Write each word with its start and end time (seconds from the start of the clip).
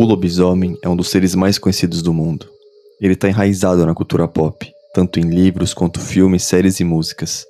O 0.00 0.04
lobisomem 0.06 0.78
é 0.82 0.88
um 0.88 0.96
dos 0.96 1.10
seres 1.10 1.34
mais 1.34 1.58
conhecidos 1.58 2.00
do 2.00 2.14
mundo. 2.14 2.48
Ele 3.02 3.12
está 3.12 3.28
enraizado 3.28 3.84
na 3.84 3.94
cultura 3.94 4.26
pop, 4.26 4.66
tanto 4.94 5.20
em 5.20 5.24
livros 5.24 5.74
quanto 5.74 6.00
filmes, 6.00 6.42
séries 6.42 6.80
e 6.80 6.84
músicas. 6.84 7.44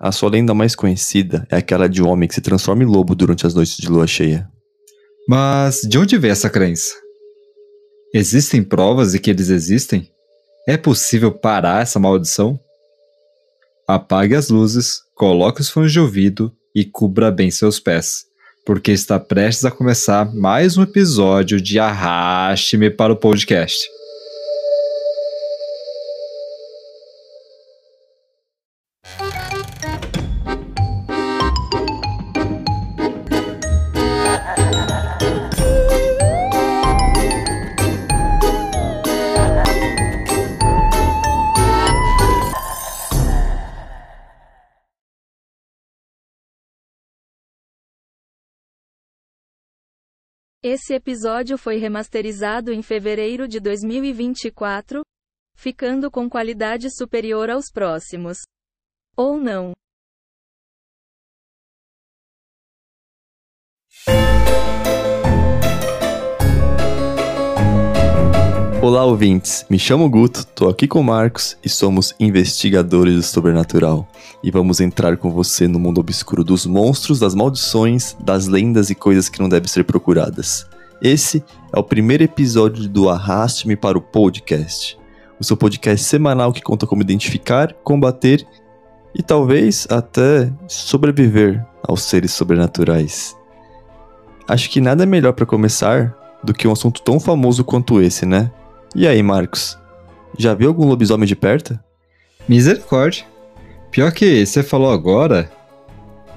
A 0.00 0.10
sua 0.10 0.30
lenda 0.30 0.52
mais 0.52 0.74
conhecida 0.74 1.46
é 1.48 1.58
aquela 1.58 1.88
de 1.88 2.02
um 2.02 2.08
homem 2.08 2.28
que 2.28 2.34
se 2.34 2.40
transforma 2.40 2.82
em 2.82 2.86
lobo 2.86 3.14
durante 3.14 3.46
as 3.46 3.54
noites 3.54 3.76
de 3.76 3.88
lua 3.88 4.04
cheia. 4.04 4.48
Mas 5.28 5.82
de 5.82 5.96
onde 5.96 6.18
veio 6.18 6.32
essa 6.32 6.50
crença? 6.50 6.92
Existem 8.12 8.64
provas 8.64 9.12
de 9.12 9.20
que 9.20 9.30
eles 9.30 9.48
existem? 9.48 10.10
É 10.66 10.76
possível 10.76 11.30
parar 11.30 11.82
essa 11.82 12.00
maldição? 12.00 12.58
Apague 13.86 14.34
as 14.34 14.48
luzes, 14.48 15.02
coloque 15.14 15.60
os 15.60 15.70
fones 15.70 15.92
de 15.92 16.00
ouvido 16.00 16.52
e 16.74 16.84
cubra 16.84 17.30
bem 17.30 17.48
seus 17.48 17.78
pés, 17.78 18.24
porque 18.66 18.90
está 18.90 19.20
prestes 19.20 19.64
a 19.64 19.70
começar 19.70 20.34
mais 20.34 20.76
um 20.76 20.82
episódio 20.82 21.60
de 21.60 21.78
Arraste-me 21.78 22.90
para 22.90 23.12
o 23.12 23.16
podcast. 23.16 23.95
Esse 50.68 50.94
episódio 50.94 51.56
foi 51.56 51.76
remasterizado 51.76 52.72
em 52.72 52.82
fevereiro 52.82 53.46
de 53.46 53.60
2024, 53.60 55.00
ficando 55.54 56.10
com 56.10 56.28
qualidade 56.28 56.88
superior 56.90 57.50
aos 57.50 57.70
próximos. 57.72 58.38
Ou 59.16 59.38
não. 59.38 59.72
Olá, 68.86 69.04
ouvintes. 69.04 69.66
Me 69.68 69.80
chamo 69.80 70.08
Guto, 70.08 70.46
tô 70.46 70.68
aqui 70.68 70.86
com 70.86 71.00
o 71.00 71.04
Marcos 71.04 71.56
e 71.60 71.68
somos 71.68 72.14
investigadores 72.20 73.16
do 73.16 73.22
sobrenatural. 73.24 74.06
E 74.44 74.48
vamos 74.48 74.80
entrar 74.80 75.16
com 75.16 75.28
você 75.28 75.66
no 75.66 75.76
mundo 75.76 75.98
obscuro 75.98 76.44
dos 76.44 76.64
monstros, 76.66 77.18
das 77.18 77.34
maldições, 77.34 78.16
das 78.20 78.46
lendas 78.46 78.88
e 78.88 78.94
coisas 78.94 79.28
que 79.28 79.40
não 79.40 79.48
devem 79.48 79.66
ser 79.66 79.82
procuradas. 79.82 80.68
Esse 81.02 81.42
é 81.72 81.76
o 81.76 81.82
primeiro 81.82 82.22
episódio 82.22 82.88
do 82.88 83.08
Arraste-me 83.08 83.74
para 83.74 83.98
o 83.98 84.00
Podcast, 84.00 84.96
o 85.40 85.42
seu 85.42 85.56
podcast 85.56 86.06
semanal 86.06 86.52
que 86.52 86.62
conta 86.62 86.86
como 86.86 87.02
identificar, 87.02 87.72
combater 87.82 88.46
e 89.12 89.20
talvez 89.20 89.88
até 89.90 90.48
sobreviver 90.68 91.66
aos 91.82 92.02
seres 92.02 92.30
sobrenaturais. 92.30 93.36
Acho 94.46 94.70
que 94.70 94.80
nada 94.80 95.02
é 95.02 95.06
melhor 95.06 95.32
para 95.32 95.44
começar 95.44 96.16
do 96.44 96.54
que 96.54 96.68
um 96.68 96.72
assunto 96.72 97.02
tão 97.02 97.18
famoso 97.18 97.64
quanto 97.64 98.00
esse, 98.00 98.24
né? 98.24 98.48
E 98.94 99.06
aí, 99.06 99.22
Marcos? 99.22 99.78
Já 100.38 100.54
viu 100.54 100.68
algum 100.68 100.86
lobisomem 100.86 101.26
de 101.26 101.36
perto? 101.36 101.78
Misericórdia. 102.48 103.24
Pior 103.90 104.12
que 104.12 104.44
você 104.44 104.62
falou 104.62 104.90
agora, 104.90 105.50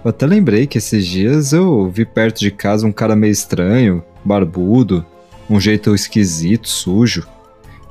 eu 0.03 0.09
até 0.09 0.25
lembrei 0.25 0.65
que 0.65 0.77
esses 0.77 1.05
dias 1.05 1.53
eu 1.53 1.89
vi 1.89 2.05
perto 2.05 2.39
de 2.39 2.51
casa 2.51 2.87
um 2.87 2.91
cara 2.91 3.15
meio 3.15 3.31
estranho, 3.31 4.03
barbudo, 4.23 5.05
um 5.49 5.59
jeito 5.59 5.93
esquisito, 5.93 6.67
sujo. 6.67 7.27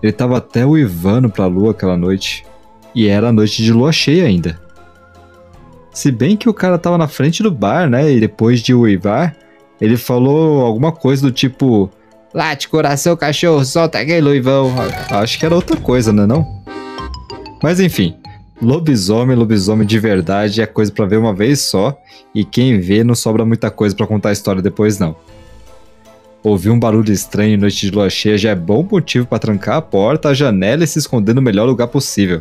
Ele 0.02 0.12
tava 0.12 0.38
até 0.38 0.64
uivando 0.64 1.28
pra 1.28 1.46
lua 1.46 1.72
aquela 1.72 1.96
noite. 1.96 2.46
E 2.94 3.08
era 3.08 3.32
noite 3.32 3.62
de 3.62 3.72
lua 3.72 3.92
cheia 3.92 4.24
ainda. 4.24 4.58
Se 5.92 6.10
bem 6.10 6.36
que 6.36 6.48
o 6.48 6.54
cara 6.54 6.78
tava 6.78 6.96
na 6.96 7.08
frente 7.08 7.42
do 7.42 7.50
bar, 7.50 7.90
né? 7.90 8.10
E 8.10 8.20
depois 8.20 8.60
de 8.60 8.72
uivar, 8.72 9.36
ele 9.80 9.96
falou 9.96 10.62
alguma 10.62 10.92
coisa 10.92 11.22
do 11.22 11.32
tipo: 11.32 11.90
Late, 12.38 12.68
coração, 12.68 13.16
cachorro, 13.16 13.64
solta 13.64 13.98
aquele 13.98 14.20
luivão. 14.20 14.72
Acho 15.10 15.36
que 15.36 15.44
era 15.44 15.56
outra 15.56 15.76
coisa, 15.76 16.12
né 16.12 16.24
não? 16.24 16.62
Mas 17.60 17.80
enfim, 17.80 18.14
lobisomem, 18.62 19.36
lobisomem 19.36 19.84
de 19.84 19.98
verdade 19.98 20.62
é 20.62 20.66
coisa 20.66 20.92
para 20.92 21.04
ver 21.04 21.16
uma 21.16 21.34
vez 21.34 21.62
só, 21.62 22.00
e 22.32 22.44
quem 22.44 22.78
vê 22.78 23.02
não 23.02 23.16
sobra 23.16 23.44
muita 23.44 23.72
coisa 23.72 23.96
para 23.96 24.06
contar 24.06 24.28
a 24.28 24.32
história 24.32 24.62
depois 24.62 25.00
não. 25.00 25.16
Ouvir 26.40 26.70
um 26.70 26.78
barulho 26.78 27.12
estranho 27.12 27.54
em 27.54 27.56
noite 27.56 27.84
de 27.84 27.90
lua 27.90 28.08
cheia 28.08 28.38
já 28.38 28.50
é 28.50 28.54
bom 28.54 28.86
motivo 28.88 29.26
para 29.26 29.40
trancar 29.40 29.78
a 29.78 29.82
porta, 29.82 30.28
a 30.28 30.34
janela 30.34 30.84
e 30.84 30.86
se 30.86 31.00
esconder 31.00 31.34
no 31.34 31.42
melhor 31.42 31.66
lugar 31.66 31.88
possível. 31.88 32.40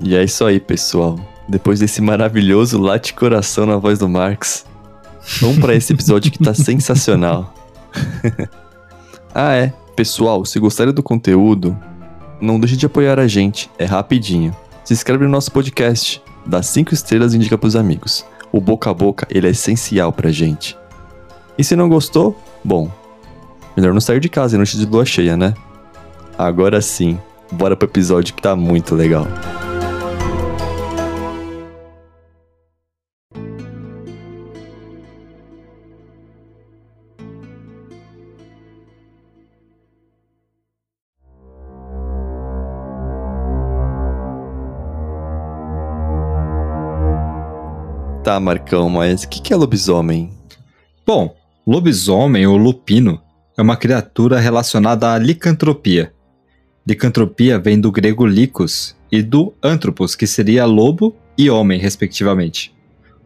E 0.00 0.16
é 0.16 0.24
isso 0.24 0.44
aí, 0.44 0.58
pessoal. 0.58 1.16
Depois 1.48 1.78
desse 1.78 2.02
maravilhoso 2.02 2.80
late 2.80 3.14
coração 3.14 3.64
na 3.64 3.76
voz 3.76 3.96
do 4.00 4.08
Marx, 4.08 4.66
vamos 5.40 5.60
para 5.60 5.76
esse 5.76 5.92
episódio 5.92 6.32
que 6.32 6.38
tá 6.40 6.50
sensacional. 6.52 7.54
Ah, 9.40 9.54
é. 9.54 9.72
Pessoal, 9.94 10.44
se 10.44 10.58
gostarem 10.58 10.92
do 10.92 11.00
conteúdo, 11.00 11.78
não 12.40 12.58
deixe 12.58 12.76
de 12.76 12.86
apoiar 12.86 13.20
a 13.20 13.28
gente, 13.28 13.70
é 13.78 13.84
rapidinho. 13.84 14.52
Se 14.82 14.92
inscreve 14.92 15.26
no 15.26 15.30
nosso 15.30 15.52
podcast, 15.52 16.20
dá 16.44 16.60
5 16.60 16.92
estrelas 16.92 17.32
e 17.32 17.36
indica 17.36 17.56
pros 17.56 17.76
amigos. 17.76 18.26
O 18.50 18.60
boca 18.60 18.90
a 18.90 18.94
boca, 18.94 19.28
ele 19.30 19.46
é 19.46 19.50
essencial 19.50 20.12
pra 20.12 20.32
gente. 20.32 20.76
E 21.56 21.62
se 21.62 21.76
não 21.76 21.88
gostou, 21.88 22.36
bom, 22.64 22.90
melhor 23.76 23.92
não 23.94 24.00
sair 24.00 24.18
de 24.18 24.28
casa 24.28 24.56
em 24.56 24.58
noite 24.58 24.76
de 24.76 24.84
lua 24.84 25.04
cheia, 25.04 25.36
né? 25.36 25.54
Agora 26.36 26.82
sim, 26.82 27.16
bora 27.52 27.76
pro 27.76 27.86
episódio 27.86 28.34
que 28.34 28.42
tá 28.42 28.56
muito 28.56 28.96
legal. 28.96 29.28
Marcão, 48.40 48.88
mas 48.88 49.24
o 49.24 49.28
que, 49.28 49.40
que 49.40 49.52
é 49.52 49.56
lobisomem? 49.56 50.30
Bom, 51.06 51.34
lobisomem 51.66 52.46
ou 52.46 52.56
lupino 52.56 53.20
é 53.56 53.62
uma 53.62 53.76
criatura 53.76 54.38
relacionada 54.38 55.12
à 55.12 55.18
licantropia. 55.18 56.12
Licantropia 56.86 57.58
vem 57.58 57.80
do 57.80 57.90
grego 57.90 58.26
licos 58.26 58.96
e 59.10 59.22
do 59.22 59.52
anthropos, 59.62 60.14
que 60.14 60.26
seria 60.26 60.64
lobo 60.64 61.14
e 61.36 61.50
homem, 61.50 61.78
respectivamente. 61.78 62.74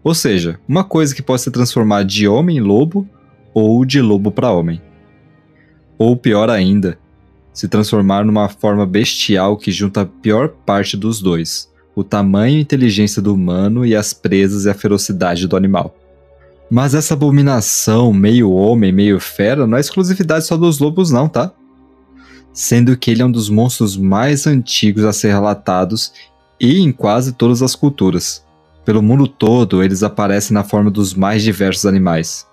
Ou 0.03 0.15
seja, 0.15 0.59
uma 0.67 0.85
coisa 0.85 1.15
que 1.15 1.23
pode 1.23 1.43
se 1.43 1.51
transformar 1.51 2.05
de 2.05 2.27
homem 2.27 2.59
em 2.59 2.61
lobo 2.61 3.09
ou 3.55 3.85
de 3.85 4.01
lobo 4.01 4.33
para 4.33 4.51
homem. 4.51 4.81
Ou 5.97 6.17
pior 6.17 6.51
ainda, 6.51 6.99
se 7.53 7.69
transformar 7.69 8.25
numa 8.25 8.49
forma 8.49 8.87
bestial 8.87 9.57
que 9.57 9.71
junta 9.71 10.03
a 10.03 10.07
pior 10.07 10.49
parte 10.49 10.97
dos 10.97 11.21
dois, 11.21 11.72
o 11.95 12.03
tamanho 12.03 12.57
e 12.57 12.61
inteligência 12.61 13.21
do 13.21 13.35
humano 13.35 13.85
e 13.85 13.95
as 13.95 14.13
presas 14.13 14.65
e 14.65 14.71
a 14.71 14.75
ferocidade 14.75 15.47
do 15.47 15.57
animal. 15.57 15.95
Mas 16.71 16.95
essa 16.95 17.15
abominação, 17.15 18.13
meio 18.13 18.51
homem, 18.51 18.93
meio 18.93 19.21
fera, 19.21 19.67
não 19.67 19.77
é 19.77 19.81
exclusividade 19.81 20.47
só 20.47 20.57
dos 20.57 20.79
lobos, 20.79 21.11
não, 21.11 21.29
tá? 21.29 21.53
Sendo 22.53 22.97
que 22.97 23.11
ele 23.11 23.21
é 23.21 23.27
um 23.27 23.31
dos 23.31 23.51
monstros 23.51 23.97
mais 23.97 24.47
antigos 24.47 25.05
a 25.05 25.13
ser 25.13 25.29
relatados 25.29 26.13
e 26.59 26.81
em 26.81 26.91
quase 26.91 27.33
todas 27.33 27.63
as 27.63 27.75
culturas. 27.75 28.43
Pelo 28.85 29.03
mundo 29.03 29.29
todo, 29.29 29.83
eles 29.83 30.03
aparecem 30.03 30.55
na 30.55 30.65
forma 30.65 30.91
dos 30.91 31.15
mais 31.15 31.43
diversos 31.43 31.85
animais. 31.85 32.47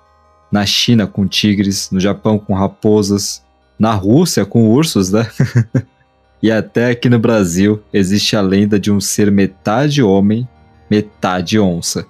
Na 0.52 0.66
China, 0.66 1.08
com 1.08 1.28
tigres, 1.28 1.90
no 1.92 2.00
Japão, 2.00 2.38
com 2.38 2.54
raposas, 2.54 3.44
na 3.80 3.94
Rússia, 3.94 4.46
com 4.46 4.70
ursos, 4.70 5.12
né? 5.12 5.30
E 6.42 6.52
até 6.52 6.92
aqui 6.92 7.10
no 7.10 7.20
Brasil 7.20 7.82
existe 7.92 8.36
a 8.36 8.42
lenda 8.42 8.80
de 8.80 8.92
um 8.92 9.02
ser 9.02 9.30
metade 9.30 10.02
homem, 10.02 10.48
metade 10.90 11.60
onça. 11.60 12.06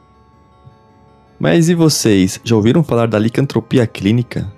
Mas 1.39 1.69
e 1.69 1.73
vocês, 1.73 2.39
já 2.43 2.55
ouviram 2.55 2.83
falar 2.83 3.07
da 3.07 3.17
licantropia 3.17 3.87
clínica? 3.87 4.51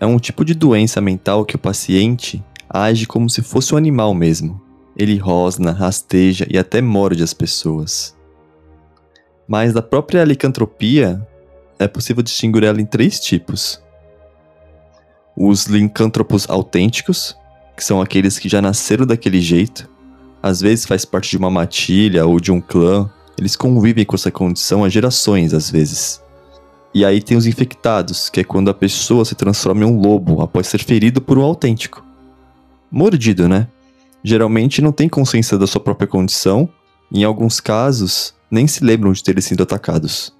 É 0.00 0.06
um 0.06 0.18
tipo 0.18 0.44
de 0.44 0.54
doença 0.54 1.00
mental 1.00 1.44
que 1.44 1.54
o 1.54 1.58
paciente 1.58 2.42
age 2.68 3.06
como 3.06 3.28
se 3.28 3.42
fosse 3.42 3.74
um 3.74 3.78
animal 3.78 4.14
mesmo. 4.14 4.60
Ele 4.96 5.16
rosna, 5.16 5.70
rasteja 5.70 6.46
e 6.50 6.58
até 6.58 6.80
morde 6.80 7.22
as 7.22 7.32
pessoas. 7.32 8.16
Mas 9.46 9.72
da 9.72 9.82
própria 9.82 10.24
licantropia, 10.24 11.24
é 11.78 11.86
possível 11.86 12.22
distinguir 12.22 12.64
ela 12.64 12.80
em 12.80 12.86
três 12.86 13.20
tipos: 13.20 13.82
os 15.36 15.66
licântropos 15.66 16.48
autênticos, 16.48 17.36
que 17.76 17.84
são 17.84 18.00
aqueles 18.00 18.38
que 18.38 18.48
já 18.48 18.60
nasceram 18.60 19.06
daquele 19.06 19.40
jeito, 19.40 19.88
às 20.42 20.60
vezes 20.60 20.86
faz 20.86 21.04
parte 21.04 21.30
de 21.30 21.38
uma 21.38 21.50
matilha 21.50 22.26
ou 22.26 22.40
de 22.40 22.50
um 22.50 22.60
clã, 22.60 23.10
eles 23.38 23.56
convivem 23.56 24.04
com 24.04 24.16
essa 24.16 24.30
condição 24.30 24.84
há 24.84 24.88
gerações 24.88 25.54
às 25.54 25.70
vezes. 25.70 26.20
E 26.94 27.04
aí 27.04 27.22
tem 27.22 27.36
os 27.36 27.46
infectados, 27.46 28.28
que 28.28 28.40
é 28.40 28.44
quando 28.44 28.68
a 28.68 28.74
pessoa 28.74 29.24
se 29.24 29.34
transforma 29.34 29.84
em 29.84 29.86
um 29.86 29.98
lobo 29.98 30.42
após 30.42 30.66
ser 30.66 30.82
ferido 30.82 31.22
por 31.22 31.38
um 31.38 31.42
autêntico. 31.42 32.04
Mordido, 32.90 33.48
né? 33.48 33.66
Geralmente 34.22 34.82
não 34.82 34.92
tem 34.92 35.08
consciência 35.08 35.56
da 35.56 35.66
sua 35.66 35.80
própria 35.80 36.06
condição, 36.06 36.68
em 37.10 37.24
alguns 37.24 37.60
casos 37.60 38.34
nem 38.50 38.66
se 38.66 38.84
lembram 38.84 39.12
de 39.12 39.24
terem 39.24 39.40
sido 39.40 39.62
atacados. 39.62 40.34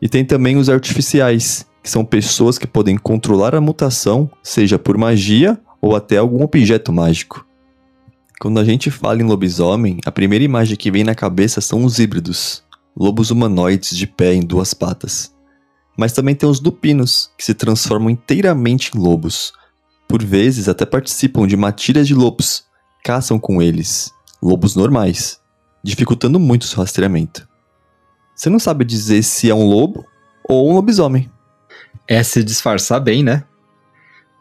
E 0.00 0.08
tem 0.08 0.24
também 0.24 0.56
os 0.56 0.68
artificiais, 0.68 1.66
que 1.82 1.90
são 1.90 2.04
pessoas 2.04 2.56
que 2.56 2.66
podem 2.66 2.96
controlar 2.96 3.54
a 3.54 3.60
mutação, 3.60 4.30
seja 4.42 4.78
por 4.78 4.96
magia 4.96 5.58
ou 5.84 5.94
até 5.94 6.16
algum 6.16 6.42
objeto 6.42 6.90
mágico. 6.90 7.46
Quando 8.40 8.58
a 8.58 8.64
gente 8.64 8.90
fala 8.90 9.20
em 9.20 9.26
lobisomem, 9.26 10.00
a 10.06 10.10
primeira 10.10 10.42
imagem 10.42 10.78
que 10.78 10.90
vem 10.90 11.04
na 11.04 11.14
cabeça 11.14 11.60
são 11.60 11.84
os 11.84 11.98
híbridos, 11.98 12.64
lobos 12.96 13.30
humanoides 13.30 13.94
de 13.94 14.06
pé 14.06 14.32
em 14.32 14.40
duas 14.40 14.72
patas. 14.72 15.34
Mas 15.94 16.14
também 16.14 16.34
tem 16.34 16.48
os 16.48 16.58
lupinos, 16.58 17.30
que 17.36 17.44
se 17.44 17.52
transformam 17.52 18.08
inteiramente 18.08 18.92
em 18.94 18.98
lobos. 18.98 19.52
Por 20.08 20.24
vezes 20.24 20.70
até 20.70 20.86
participam 20.86 21.46
de 21.46 21.54
matilhas 21.54 22.08
de 22.08 22.14
lobos, 22.14 22.64
caçam 23.04 23.38
com 23.38 23.60
eles, 23.60 24.10
lobos 24.42 24.74
normais, 24.74 25.38
dificultando 25.82 26.40
muito 26.40 26.62
o 26.62 26.66
seu 26.66 26.78
rastreamento. 26.78 27.46
Você 28.34 28.48
não 28.48 28.58
sabe 28.58 28.86
dizer 28.86 29.22
se 29.22 29.50
é 29.50 29.54
um 29.54 29.68
lobo 29.68 30.02
ou 30.48 30.70
um 30.70 30.74
lobisomem. 30.74 31.30
É 32.08 32.22
se 32.22 32.42
disfarçar 32.42 33.00
bem, 33.00 33.22
né? 33.22 33.44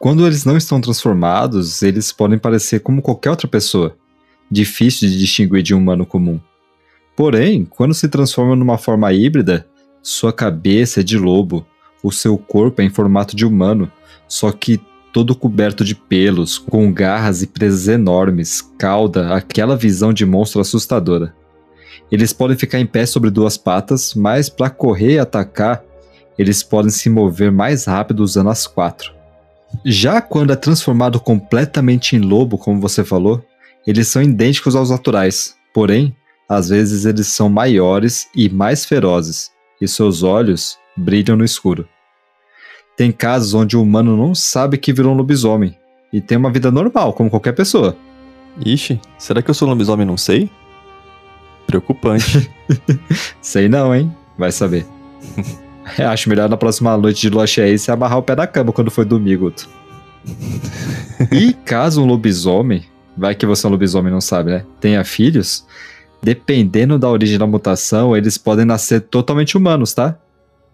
Quando 0.04 0.28
eles 0.28 0.44
não 0.44 0.58
estão 0.58 0.82
transformados, 0.82 1.82
eles 1.82 2.12
podem 2.12 2.38
parecer 2.38 2.82
como 2.82 3.02
qualquer 3.02 3.30
outra 3.30 3.48
pessoa, 3.48 3.96
difícil 4.52 5.08
de 5.08 5.18
distinguir 5.18 5.64
de 5.64 5.74
um 5.74 5.78
humano 5.78 6.06
comum. 6.06 6.42
Porém, 7.16 7.64
quando 7.64 7.94
se 7.94 8.10
transforma 8.10 8.54
numa 8.54 8.78
forma 8.78 9.14
híbrida, 9.14 9.66
sua 10.02 10.34
cabeça 10.34 11.00
é 11.00 11.04
de 11.04 11.18
lobo, 11.18 11.66
o 12.04 12.12
seu 12.12 12.38
corpo 12.38 12.82
é 12.82 12.84
em 12.84 12.90
formato 12.90 13.34
de 13.34 13.46
humano, 13.46 13.90
só 14.28 14.52
que 14.52 14.78
todo 15.14 15.38
coberto 15.38 15.86
de 15.86 15.96
pelos, 15.96 16.58
com 16.58 16.92
garras 16.92 17.42
e 17.42 17.48
presas 17.48 17.88
enormes, 17.88 18.62
cauda 18.78 19.34
aquela 19.34 19.78
visão 19.78 20.12
de 20.12 20.26
monstro 20.26 20.60
assustadora. 20.60 21.34
Eles 22.12 22.34
podem 22.34 22.58
ficar 22.58 22.78
em 22.78 22.86
pé 22.86 23.06
sobre 23.06 23.30
duas 23.30 23.56
patas, 23.56 24.14
mas 24.16 24.50
para 24.50 24.70
correr 24.70 25.14
e 25.14 25.20
atacar, 25.20 25.82
eles 26.38 26.62
podem 26.62 26.92
se 26.92 27.10
mover 27.10 27.54
mais 27.54 27.86
rápido 27.86 28.20
usando 28.20 28.50
as 28.50 28.68
quatro. 28.68 29.13
Já 29.86 30.22
quando 30.22 30.54
é 30.54 30.56
transformado 30.56 31.20
completamente 31.20 32.16
em 32.16 32.20
lobo, 32.20 32.58
como 32.58 32.80
você 32.80 33.04
falou, 33.04 33.44
eles 33.86 34.08
são 34.08 34.22
idênticos 34.22 34.76
aos 34.76 34.90
naturais, 34.90 35.56
porém, 35.74 36.16
às 36.48 36.70
vezes 36.70 37.06
eles 37.06 37.28
são 37.28 37.50
maiores 37.50 38.28
e 38.36 38.50
mais 38.50 38.86
ferozes, 38.86 39.52
e 39.82 39.88
seus 39.88 40.24
olhos 40.24 40.78
brilham 40.96 41.36
no 41.36 41.44
escuro. 41.44 41.88
Tem 42.96 43.12
casos 43.12 43.54
onde 43.54 43.76
o 43.76 43.82
humano 43.82 44.16
não 44.16 44.36
sabe 44.36 44.78
que 44.78 44.94
virou 44.94 45.14
um 45.14 45.18
lobisomem 45.18 45.76
e 46.12 46.22
tem 46.22 46.38
uma 46.38 46.52
vida 46.52 46.72
normal, 46.72 47.12
como 47.14 47.30
qualquer 47.30 47.54
pessoa. 47.54 47.98
Ixi, 48.64 49.02
será 49.18 49.42
que 49.42 49.50
eu 49.50 49.56
sou 49.56 49.68
lobisomem 49.68 50.06
e 50.06 50.08
não 50.08 50.18
sei? 50.18 50.50
Preocupante. 51.66 52.52
sei 53.42 53.68
não, 53.68 53.94
hein? 53.96 54.16
Vai 54.38 54.52
saber. 54.52 54.86
Acho 56.10 56.30
melhor 56.30 56.50
na 56.50 56.58
próxima 56.58 56.96
noite 56.98 57.22
de 57.22 57.30
lua 57.30 57.48
cheia 57.48 57.78
se 57.78 57.92
amarrar 57.92 58.18
o 58.18 58.24
pé 58.24 58.36
da 58.36 58.48
cama 58.48 58.72
quando 58.72 58.92
for 58.92 59.06
dormir, 59.06 59.38
Guto. 59.38 59.68
e 61.32 61.54
caso 61.54 62.02
um 62.02 62.06
lobisomem, 62.06 62.84
vai 63.18 63.36
que 63.36 63.46
você 63.46 63.66
é 63.66 63.70
um 63.70 63.72
lobisomem 63.72 64.10
e 64.10 64.14
não 64.14 64.22
sabe, 64.22 64.52
né? 64.52 64.66
Tenha 64.80 65.04
filhos, 65.04 65.66
Dependendo 66.24 66.98
da 66.98 67.10
origem 67.10 67.38
da 67.38 67.46
mutação, 67.46 68.16
eles 68.16 68.38
podem 68.38 68.64
nascer 68.64 69.02
totalmente 69.02 69.58
humanos, 69.58 69.94
tá? 69.94 70.18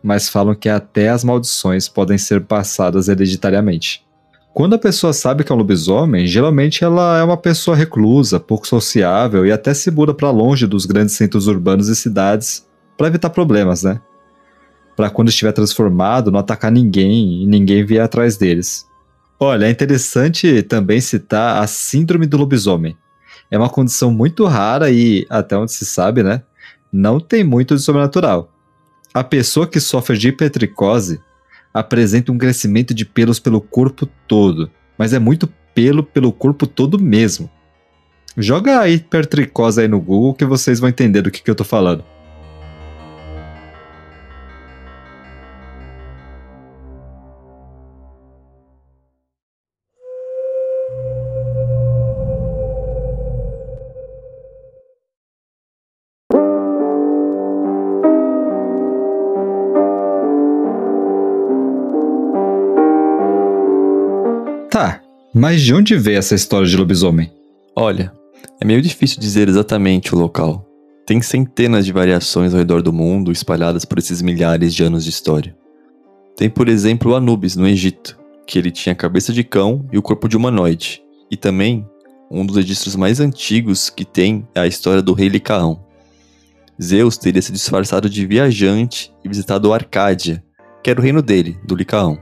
Mas 0.01 0.29
falam 0.29 0.53
que 0.53 0.69
até 0.69 1.09
as 1.09 1.23
maldições 1.23 1.89
podem 1.89 2.19
ser 2.19 2.41
passadas 2.41 3.09
hereditariamente. 3.09 4.05
Quando 4.53 4.75
a 4.75 4.79
pessoa 4.79 5.11
sabe 5.11 5.43
que 5.43 5.51
é 5.51 5.55
um 5.55 5.57
lobisomem, 5.57 6.27
geralmente 6.27 6.83
ela 6.83 7.17
é 7.17 7.23
uma 7.23 7.35
pessoa 7.35 7.75
reclusa, 7.75 8.39
pouco 8.39 8.67
sociável 8.67 9.43
e 9.43 9.51
até 9.51 9.73
se 9.73 9.89
muda 9.89 10.13
para 10.13 10.29
longe 10.29 10.67
dos 10.67 10.85
grandes 10.85 11.15
centros 11.15 11.47
urbanos 11.47 11.87
e 11.87 11.95
cidades 11.95 12.67
para 12.95 13.07
evitar 13.07 13.31
problemas, 13.31 13.81
né? 13.81 13.99
Para 14.99 15.09
quando 15.09 15.29
estiver 15.29 15.53
transformado, 15.53 16.29
não 16.29 16.41
atacar 16.41 16.69
ninguém 16.69 17.43
e 17.43 17.47
ninguém 17.47 17.85
vier 17.85 18.03
atrás 18.03 18.35
deles. 18.35 18.85
Olha, 19.39 19.65
é 19.65 19.69
interessante 19.69 20.61
também 20.61 20.99
citar 20.99 21.63
a 21.63 21.67
Síndrome 21.67 22.25
do 22.25 22.35
Lobisomem, 22.35 22.97
é 23.49 23.57
uma 23.57 23.69
condição 23.69 24.11
muito 24.11 24.43
rara 24.43 24.91
e, 24.91 25.25
até 25.29 25.55
onde 25.55 25.71
se 25.71 25.85
sabe, 25.85 26.21
né? 26.21 26.43
Não 26.91 27.17
tem 27.17 27.45
muito 27.45 27.77
de 27.77 27.81
sobrenatural. 27.81 28.51
A 29.13 29.23
pessoa 29.23 29.65
que 29.65 29.79
sofre 29.79 30.17
de 30.17 30.27
hipertricose 30.27 31.21
apresenta 31.73 32.33
um 32.33 32.37
crescimento 32.37 32.93
de 32.93 33.05
pelos 33.05 33.39
pelo 33.39 33.61
corpo 33.61 34.05
todo, 34.27 34.69
mas 34.97 35.13
é 35.13 35.19
muito 35.19 35.47
pelo 35.73 36.03
pelo 36.03 36.33
corpo 36.33 36.67
todo 36.67 36.99
mesmo. 36.99 37.49
Joga 38.35 38.81
a 38.81 38.89
hipertricose 38.89 39.79
aí 39.79 39.87
no 39.87 40.01
Google 40.01 40.33
que 40.33 40.43
vocês 40.43 40.77
vão 40.77 40.89
entender 40.89 41.21
do 41.21 41.31
que, 41.31 41.41
que 41.41 41.49
eu 41.49 41.55
tô 41.55 41.63
falando. 41.63 42.03
Mas 65.33 65.61
de 65.61 65.75
onde 65.75 65.95
veio 65.95 66.17
essa 66.17 66.33
história 66.33 66.67
de 66.67 66.75
lobisomem? 66.75 67.31
Olha, 67.75 68.11
é 68.59 68.65
meio 68.65 68.81
difícil 68.81 69.19
dizer 69.19 69.47
exatamente 69.47 70.15
o 70.15 70.17
local. 70.17 70.65
Tem 71.05 71.21
centenas 71.21 71.85
de 71.85 71.91
variações 71.91 72.51
ao 72.51 72.57
redor 72.57 72.81
do 72.81 72.91
mundo 72.91 73.31
espalhadas 73.31 73.85
por 73.85 73.99
esses 73.99 74.23
milhares 74.23 74.73
de 74.73 74.83
anos 74.83 75.03
de 75.03 75.11
história. 75.11 75.55
Tem, 76.35 76.49
por 76.49 76.67
exemplo, 76.67 77.13
Anubis, 77.13 77.55
no 77.55 77.67
Egito, 77.67 78.17
que 78.47 78.57
ele 78.57 78.71
tinha 78.71 78.93
a 78.93 78.95
cabeça 78.95 79.31
de 79.31 79.43
cão 79.43 79.87
e 79.91 79.99
o 79.99 80.01
corpo 80.01 80.27
de 80.27 80.35
humanoide. 80.35 81.03
E 81.29 81.37
também, 81.37 81.85
um 82.31 82.43
dos 82.43 82.57
registros 82.57 82.95
mais 82.95 83.19
antigos 83.19 83.91
que 83.91 84.05
tem 84.05 84.47
é 84.55 84.61
a 84.61 84.67
história 84.67 85.01
do 85.01 85.13
rei 85.13 85.29
Licaão. 85.29 85.79
Zeus 86.81 87.17
teria 87.17 87.41
se 87.41 87.51
disfarçado 87.51 88.09
de 88.09 88.25
viajante 88.25 89.13
e 89.23 89.27
visitado 89.27 89.71
Arcádia, 89.71 90.43
que 90.83 90.89
era 90.89 90.99
o 90.99 91.03
reino 91.03 91.21
dele, 91.21 91.59
do 91.63 91.75
Licaão. 91.75 92.17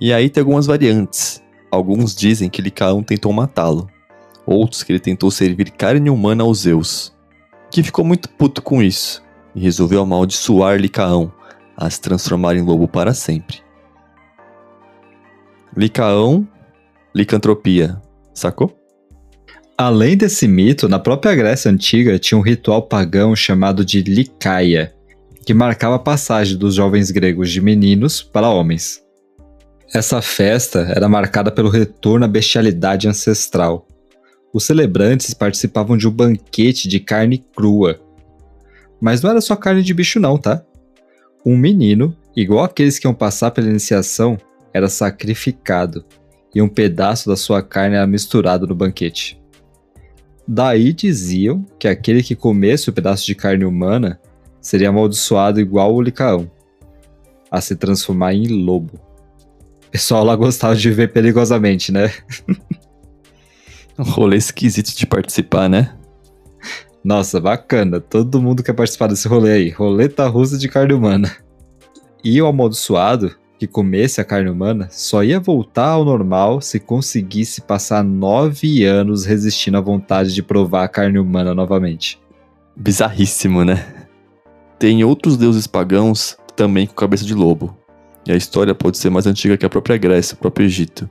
E 0.00 0.12
aí 0.12 0.28
tem 0.28 0.40
algumas 0.40 0.66
variantes, 0.66 1.43
Alguns 1.74 2.14
dizem 2.14 2.48
que 2.48 2.62
Licaão 2.62 3.02
tentou 3.02 3.32
matá-lo, 3.32 3.90
outros 4.46 4.84
que 4.84 4.92
ele 4.92 5.00
tentou 5.00 5.28
servir 5.28 5.72
carne 5.72 6.08
humana 6.08 6.44
aos 6.44 6.60
Zeus, 6.60 7.12
que 7.68 7.82
ficou 7.82 8.04
muito 8.04 8.28
puto 8.28 8.62
com 8.62 8.80
isso 8.80 9.20
e 9.56 9.60
resolveu 9.60 10.00
amaldiçoar 10.00 10.78
Licaão, 10.78 11.32
a 11.76 11.90
se 11.90 12.00
transformar 12.00 12.54
em 12.54 12.62
lobo 12.62 12.86
para 12.86 13.12
sempre. 13.12 13.60
Licaão, 15.76 16.46
licantropia, 17.12 18.00
sacou? 18.32 18.72
Além 19.76 20.16
desse 20.16 20.46
mito, 20.46 20.88
na 20.88 21.00
própria 21.00 21.34
Grécia 21.34 21.72
Antiga 21.72 22.20
tinha 22.20 22.38
um 22.38 22.42
ritual 22.42 22.82
pagão 22.82 23.34
chamado 23.34 23.84
de 23.84 24.00
Licaia, 24.00 24.94
que 25.44 25.52
marcava 25.52 25.96
a 25.96 25.98
passagem 25.98 26.56
dos 26.56 26.76
jovens 26.76 27.10
gregos 27.10 27.50
de 27.50 27.60
meninos 27.60 28.22
para 28.22 28.48
homens. 28.48 29.03
Essa 29.94 30.20
festa 30.20 30.80
era 30.92 31.08
marcada 31.08 31.52
pelo 31.52 31.68
retorno 31.68 32.24
à 32.24 32.28
bestialidade 32.28 33.06
ancestral. 33.06 33.86
Os 34.52 34.64
celebrantes 34.64 35.32
participavam 35.32 35.96
de 35.96 36.08
um 36.08 36.10
banquete 36.10 36.88
de 36.88 36.98
carne 36.98 37.38
crua. 37.54 38.00
Mas 39.00 39.22
não 39.22 39.30
era 39.30 39.40
só 39.40 39.54
carne 39.54 39.84
de 39.84 39.94
bicho 39.94 40.18
não, 40.18 40.36
tá? 40.36 40.64
Um 41.46 41.56
menino, 41.56 42.12
igual 42.34 42.64
aqueles 42.64 42.98
que 42.98 43.06
iam 43.06 43.14
passar 43.14 43.52
pela 43.52 43.70
iniciação, 43.70 44.36
era 44.72 44.88
sacrificado 44.88 46.04
e 46.52 46.60
um 46.60 46.68
pedaço 46.68 47.28
da 47.28 47.36
sua 47.36 47.62
carne 47.62 47.94
era 47.94 48.06
misturado 48.06 48.66
no 48.66 48.74
banquete. 48.74 49.40
Daí 50.46 50.92
diziam 50.92 51.64
que 51.78 51.86
aquele 51.86 52.20
que 52.20 52.34
comesse 52.34 52.90
o 52.90 52.92
pedaço 52.92 53.24
de 53.24 53.36
carne 53.36 53.64
humana 53.64 54.20
seria 54.60 54.88
amaldiçoado 54.88 55.60
igual 55.60 55.94
o 55.94 56.02
licaão, 56.02 56.50
a 57.48 57.60
se 57.60 57.76
transformar 57.76 58.34
em 58.34 58.48
lobo 58.48 59.13
pessoal 59.94 60.24
lá 60.24 60.34
gostava 60.34 60.74
de 60.74 60.88
viver 60.88 61.12
perigosamente, 61.12 61.92
né? 61.92 62.12
um 63.96 64.02
rolê 64.02 64.36
esquisito 64.36 64.92
de 64.92 65.06
participar, 65.06 65.68
né? 65.68 65.96
Nossa, 67.04 67.40
bacana. 67.40 68.00
Todo 68.00 68.42
mundo 68.42 68.60
quer 68.60 68.72
participar 68.72 69.06
desse 69.06 69.28
rolê 69.28 69.52
aí. 69.52 69.70
Roleta 69.70 70.26
russa 70.26 70.58
de 70.58 70.68
carne 70.68 70.94
humana. 70.94 71.30
E 72.24 72.42
o 72.42 72.46
amaldiçoado, 72.48 73.36
que 73.56 73.68
comesse 73.68 74.20
a 74.20 74.24
carne 74.24 74.50
humana, 74.50 74.88
só 74.90 75.22
ia 75.22 75.38
voltar 75.38 75.90
ao 75.90 76.04
normal 76.04 76.60
se 76.60 76.80
conseguisse 76.80 77.60
passar 77.60 78.02
nove 78.02 78.84
anos 78.84 79.24
resistindo 79.24 79.78
à 79.78 79.80
vontade 79.80 80.34
de 80.34 80.42
provar 80.42 80.82
a 80.82 80.88
carne 80.88 81.20
humana 81.20 81.54
novamente. 81.54 82.20
Bizarríssimo, 82.74 83.64
né? 83.64 84.08
Tem 84.76 85.04
outros 85.04 85.36
deuses 85.36 85.68
pagãos 85.68 86.36
também 86.56 86.84
com 86.84 86.94
cabeça 86.94 87.24
de 87.24 87.32
lobo. 87.32 87.83
E 88.26 88.32
a 88.32 88.36
história 88.36 88.74
pode 88.74 88.98
ser 88.98 89.10
mais 89.10 89.26
antiga 89.26 89.56
que 89.56 89.66
a 89.66 89.70
própria 89.70 89.96
Grécia, 89.96 90.34
o 90.34 90.38
próprio 90.38 90.64
Egito. 90.64 91.08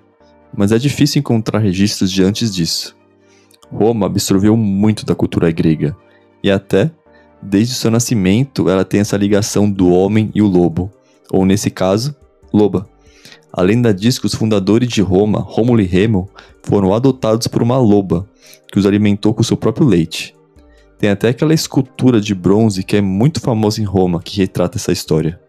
Mas 0.55 0.71
é 0.71 0.77
difícil 0.77 1.19
encontrar 1.19 1.59
registros 1.59 2.11
de 2.11 2.23
antes 2.23 2.53
disso. 2.53 2.95
Roma 3.71 4.05
absorveu 4.05 4.55
muito 4.55 5.05
da 5.05 5.15
cultura 5.15 5.51
grega, 5.51 5.95
e 6.43 6.51
até, 6.51 6.91
desde 7.41 7.73
seu 7.73 7.89
nascimento, 7.89 8.69
ela 8.69 8.85
tem 8.85 8.99
essa 8.99 9.17
ligação 9.17 9.69
do 9.69 9.89
homem 9.89 10.31
e 10.33 10.41
o 10.41 10.47
lobo, 10.47 10.91
ou 11.31 11.45
nesse 11.45 11.69
caso, 11.69 12.15
loba. 12.53 12.87
A 13.51 13.61
lenda 13.61 13.93
diz 13.93 14.17
que 14.17 14.25
os 14.25 14.35
fundadores 14.35 14.89
de 14.89 15.01
Roma, 15.01 15.39
Rômulo 15.39 15.81
e 15.81 15.85
Remo, 15.85 16.29
foram 16.63 16.93
adotados 16.93 17.47
por 17.47 17.61
uma 17.61 17.77
loba, 17.77 18.27
que 18.71 18.79
os 18.79 18.85
alimentou 18.85 19.33
com 19.33 19.43
seu 19.43 19.55
próprio 19.55 19.87
leite. 19.87 20.35
Tem 20.97 21.09
até 21.09 21.29
aquela 21.29 21.53
escultura 21.53 22.19
de 22.19 22.33
bronze 22.33 22.83
que 22.83 22.95
é 22.95 23.01
muito 23.01 23.39
famosa 23.39 23.81
em 23.81 23.85
Roma, 23.85 24.21
que 24.21 24.37
retrata 24.37 24.77
essa 24.77 24.91
história. 24.91 25.39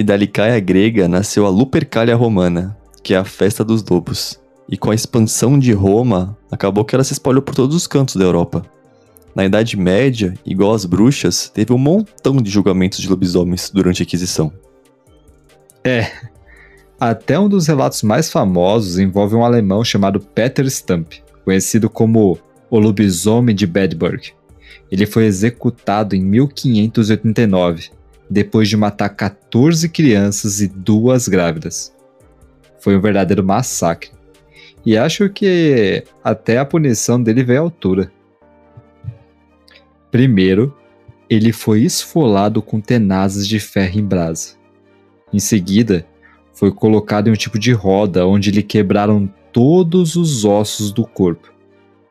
E 0.00 0.02
da 0.02 0.16
Licaia 0.16 0.58
grega 0.58 1.06
nasceu 1.06 1.44
a 1.44 1.50
Lupercalia 1.50 2.16
romana, 2.16 2.74
que 3.02 3.12
é 3.12 3.18
a 3.18 3.22
festa 3.22 3.62
dos 3.62 3.84
lobos. 3.84 4.40
E 4.66 4.74
com 4.74 4.90
a 4.90 4.94
expansão 4.94 5.58
de 5.58 5.72
Roma, 5.72 6.38
acabou 6.50 6.86
que 6.86 6.94
ela 6.94 7.04
se 7.04 7.12
espalhou 7.12 7.42
por 7.42 7.54
todos 7.54 7.76
os 7.76 7.86
cantos 7.86 8.16
da 8.16 8.24
Europa. 8.24 8.64
Na 9.34 9.44
Idade 9.44 9.76
Média, 9.76 10.32
igual 10.46 10.72
às 10.72 10.86
bruxas, 10.86 11.50
teve 11.50 11.74
um 11.74 11.76
montão 11.76 12.36
de 12.36 12.48
julgamentos 12.48 12.98
de 12.98 13.10
lobisomens 13.10 13.68
durante 13.68 14.02
a 14.02 14.04
Inquisição. 14.04 14.50
É. 15.84 16.10
Até 16.98 17.38
um 17.38 17.46
dos 17.46 17.66
relatos 17.66 18.02
mais 18.02 18.32
famosos 18.32 18.98
envolve 18.98 19.34
um 19.36 19.44
alemão 19.44 19.84
chamado 19.84 20.18
Peter 20.18 20.66
Stump, 20.70 21.12
conhecido 21.44 21.90
como 21.90 22.38
o 22.70 22.78
lobisomem 22.78 23.54
de 23.54 23.66
Bedburg. 23.66 24.32
Ele 24.90 25.04
foi 25.04 25.26
executado 25.26 26.16
em 26.16 26.22
1589, 26.22 27.99
depois 28.30 28.68
de 28.68 28.76
matar 28.76 29.08
14 29.08 29.88
crianças 29.88 30.60
e 30.60 30.68
duas 30.68 31.26
grávidas. 31.26 31.92
Foi 32.78 32.96
um 32.96 33.00
verdadeiro 33.00 33.44
massacre. 33.44 34.10
E 34.86 34.96
acho 34.96 35.28
que 35.28 36.04
até 36.22 36.58
a 36.58 36.64
punição 36.64 37.20
dele 37.20 37.42
veio 37.42 37.58
à 37.58 37.62
altura. 37.62 38.12
Primeiro, 40.10 40.74
ele 41.28 41.52
foi 41.52 41.82
esfolado 41.82 42.62
com 42.62 42.80
tenazes 42.80 43.46
de 43.46 43.60
ferro 43.60 43.98
em 43.98 44.04
brasa. 44.04 44.54
Em 45.32 45.38
seguida, 45.38 46.06
foi 46.52 46.72
colocado 46.72 47.28
em 47.28 47.32
um 47.32 47.36
tipo 47.36 47.58
de 47.58 47.72
roda 47.72 48.26
onde 48.26 48.50
lhe 48.50 48.62
quebraram 48.62 49.28
todos 49.52 50.16
os 50.16 50.44
ossos 50.44 50.92
do 50.92 51.04
corpo, 51.04 51.52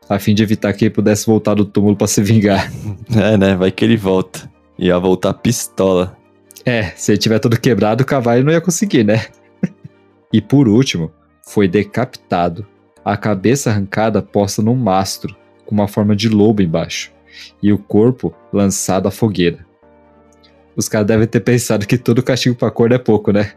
a 0.08 0.20
fim 0.20 0.34
de 0.34 0.44
evitar 0.44 0.74
que 0.74 0.86
ele 0.86 0.94
pudesse 0.94 1.26
voltar 1.26 1.54
do 1.54 1.66
túmulo 1.66 1.96
para 1.96 2.08
se 2.08 2.22
vingar. 2.22 2.72
É, 3.16 3.38
né? 3.38 3.56
Vai 3.56 3.72
que 3.72 3.84
ele 3.84 3.98
volta. 3.98 4.50
Ia 4.79 4.98
voltar 4.98 5.33
pistola. 5.33 6.17
É, 6.65 6.83
se 6.95 7.12
ele 7.12 7.19
tiver 7.19 7.39
todo 7.39 7.59
quebrado, 7.59 8.01
o 8.01 8.05
cavalo 8.05 8.43
não 8.45 8.53
ia 8.53 8.62
conseguir, 8.62 9.03
né? 9.03 9.25
e 10.31 10.41
por 10.41 10.69
último, 10.69 11.12
foi 11.45 11.67
decapitado, 11.67 12.65
a 13.03 13.17
cabeça 13.17 13.69
arrancada 13.69 14.21
posta 14.21 14.62
num 14.62 14.75
mastro, 14.75 15.36
com 15.65 15.75
uma 15.75 15.88
forma 15.88 16.15
de 16.15 16.29
lobo 16.29 16.62
embaixo, 16.62 17.12
e 17.62 17.74
o 17.74 17.77
corpo 17.77 18.33
lançado 18.53 19.07
à 19.07 19.12
fogueira. 19.12 19.65
Os 20.77 20.88
caras 20.88 21.07
devem 21.07 21.27
ter 21.27 21.41
pensado 21.41 21.86
que 21.86 21.98
todo 21.98 22.24
castigo 22.24 22.55
pra 22.55 22.71
corda 22.71 22.95
é 22.95 23.00
pouco, 23.00 23.33
né? 23.33 23.51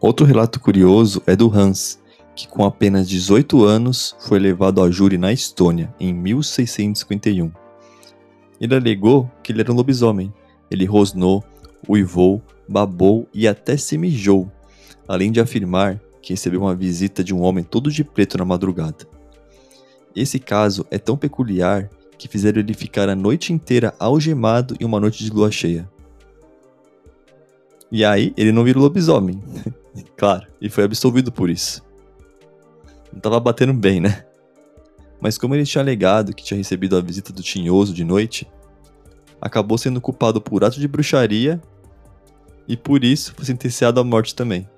Outro 0.00 0.24
relato 0.24 0.60
curioso 0.60 1.20
é 1.26 1.34
do 1.34 1.52
Hans, 1.52 1.98
que 2.36 2.46
com 2.46 2.64
apenas 2.64 3.08
18 3.08 3.64
anos 3.64 4.14
foi 4.20 4.38
levado 4.38 4.80
a 4.80 4.90
júri 4.90 5.18
na 5.18 5.32
Estônia, 5.32 5.92
em 5.98 6.14
1651. 6.14 7.50
Ele 8.60 8.74
alegou 8.74 9.30
que 9.42 9.52
ele 9.52 9.62
era 9.62 9.72
um 9.72 9.76
lobisomem. 9.76 10.32
Ele 10.70 10.84
rosnou, 10.84 11.42
uivou, 11.88 12.42
babou 12.68 13.26
e 13.32 13.48
até 13.48 13.76
se 13.76 13.96
mijou, 13.96 14.50
além 15.08 15.32
de 15.32 15.40
afirmar 15.40 16.00
que 16.22 16.34
recebeu 16.34 16.60
uma 16.60 16.74
visita 16.74 17.24
de 17.24 17.34
um 17.34 17.40
homem 17.40 17.64
todo 17.64 17.90
de 17.90 18.04
preto 18.04 18.36
na 18.36 18.44
madrugada. 18.44 19.08
Esse 20.14 20.38
caso 20.38 20.86
é 20.90 20.98
tão 20.98 21.16
peculiar 21.16 21.88
que 22.18 22.28
fizeram 22.28 22.60
ele 22.60 22.74
ficar 22.74 23.08
a 23.08 23.16
noite 23.16 23.52
inteira 23.52 23.94
algemado 23.98 24.76
em 24.78 24.84
uma 24.84 25.00
noite 25.00 25.24
de 25.24 25.30
lua 25.30 25.50
cheia. 25.50 25.88
E 27.90 28.04
aí, 28.04 28.32
ele 28.36 28.52
não 28.52 28.62
virou 28.62 28.82
lobisomem. 28.82 29.42
claro, 30.16 30.46
e 30.60 30.68
foi 30.68 30.84
absolvido 30.84 31.32
por 31.32 31.48
isso. 31.48 31.82
Não 33.12 33.20
tava 33.20 33.40
batendo 33.40 33.72
bem, 33.72 34.00
né? 34.00 34.24
Mas 35.20 35.36
como 35.36 35.54
ele 35.54 35.64
tinha 35.64 35.82
alegado 35.82 36.34
que 36.34 36.42
tinha 36.42 36.56
recebido 36.56 36.96
a 36.96 37.00
visita 37.00 37.32
do 37.32 37.42
Tinhoso 37.42 37.92
de 37.92 38.04
noite, 38.04 38.46
acabou 39.40 39.76
sendo 39.76 40.00
culpado 40.00 40.40
por 40.40 40.64
ato 40.64 40.80
de 40.80 40.88
bruxaria 40.88 41.60
e 42.66 42.76
por 42.76 43.04
isso 43.04 43.34
foi 43.36 43.44
sentenciado 43.44 44.00
à 44.00 44.04
morte 44.04 44.34
também. 44.34 44.68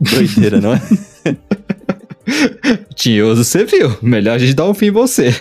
Doideira, 0.00 0.60
não 0.60 0.74
é? 0.74 0.80
Tinhoso, 2.94 3.44
você 3.44 3.64
viu. 3.64 3.96
Melhor 4.02 4.34
a 4.34 4.38
gente 4.38 4.54
dar 4.54 4.68
um 4.68 4.74
fim 4.74 4.86
em 4.86 4.92
você. 4.92 5.34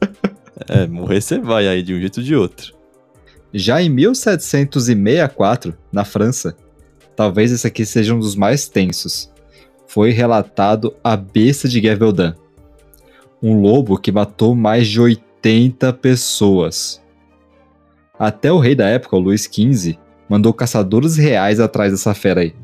É, 0.70 0.86
morrer 0.86 1.22
você 1.22 1.38
vai 1.38 1.66
aí 1.66 1.82
de 1.82 1.94
um 1.94 2.00
jeito 2.00 2.18
ou 2.18 2.22
de 2.22 2.34
outro. 2.34 2.74
Já 3.54 3.80
em 3.80 3.88
1764, 3.88 5.74
na 5.90 6.04
França, 6.04 6.54
talvez 7.16 7.50
esse 7.50 7.66
aqui 7.66 7.86
seja 7.86 8.14
um 8.14 8.18
dos 8.18 8.34
mais 8.34 8.68
tensos, 8.68 9.32
foi 9.86 10.10
relatado 10.10 10.94
a 11.02 11.16
besta 11.16 11.66
de 11.66 11.80
Gavaldin, 11.80 12.34
um 13.42 13.60
lobo 13.60 13.98
que 13.98 14.12
matou 14.12 14.54
mais 14.54 14.86
de 14.88 15.00
80 15.00 15.92
pessoas. 15.94 17.02
Até 18.18 18.52
o 18.52 18.58
rei 18.58 18.74
da 18.74 18.88
época, 18.88 19.16
o 19.16 19.20
Luís 19.20 19.44
XV, 19.44 19.98
mandou 20.28 20.52
caçadores 20.52 21.16
reais 21.16 21.60
atrás 21.60 21.92
dessa 21.92 22.14
fera 22.14 22.40
aí. 22.40 22.54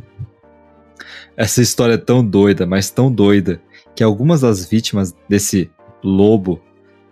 Essa 1.36 1.62
história 1.62 1.94
é 1.94 1.98
tão 1.98 2.24
doida, 2.24 2.66
mas 2.66 2.90
tão 2.90 3.10
doida, 3.10 3.60
que 3.94 4.02
algumas 4.02 4.40
das 4.40 4.64
vítimas 4.64 5.14
desse 5.28 5.70
lobo 6.02 6.60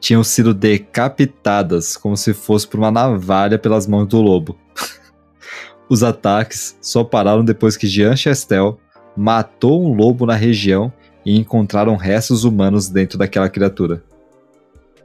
tinham 0.01 0.25
sido 0.25 0.53
decapitadas 0.53 1.97
como 1.97 2.17
se 2.17 2.35
fosse 2.35 2.67
por 2.67 2.79
uma 2.79 2.91
navalha 2.91 3.59
pelas 3.59 3.87
mãos 3.87 4.07
do 4.07 4.21
lobo. 4.21 4.59
Os 5.89 6.03
ataques 6.03 6.77
só 6.81 7.05
pararam 7.05 7.45
depois 7.45 7.77
que 7.77 7.87
Jean 7.87 8.17
Chastel 8.17 8.79
matou 9.17 9.85
um 9.85 9.95
lobo 9.95 10.27
na 10.27 10.35
região 10.35 10.93
e 11.25 11.37
encontraram 11.37 11.97
restos 11.97 12.45
humanos 12.45 12.89
dentro 12.89 13.19
daquela 13.19 13.49
criatura. 13.49 14.03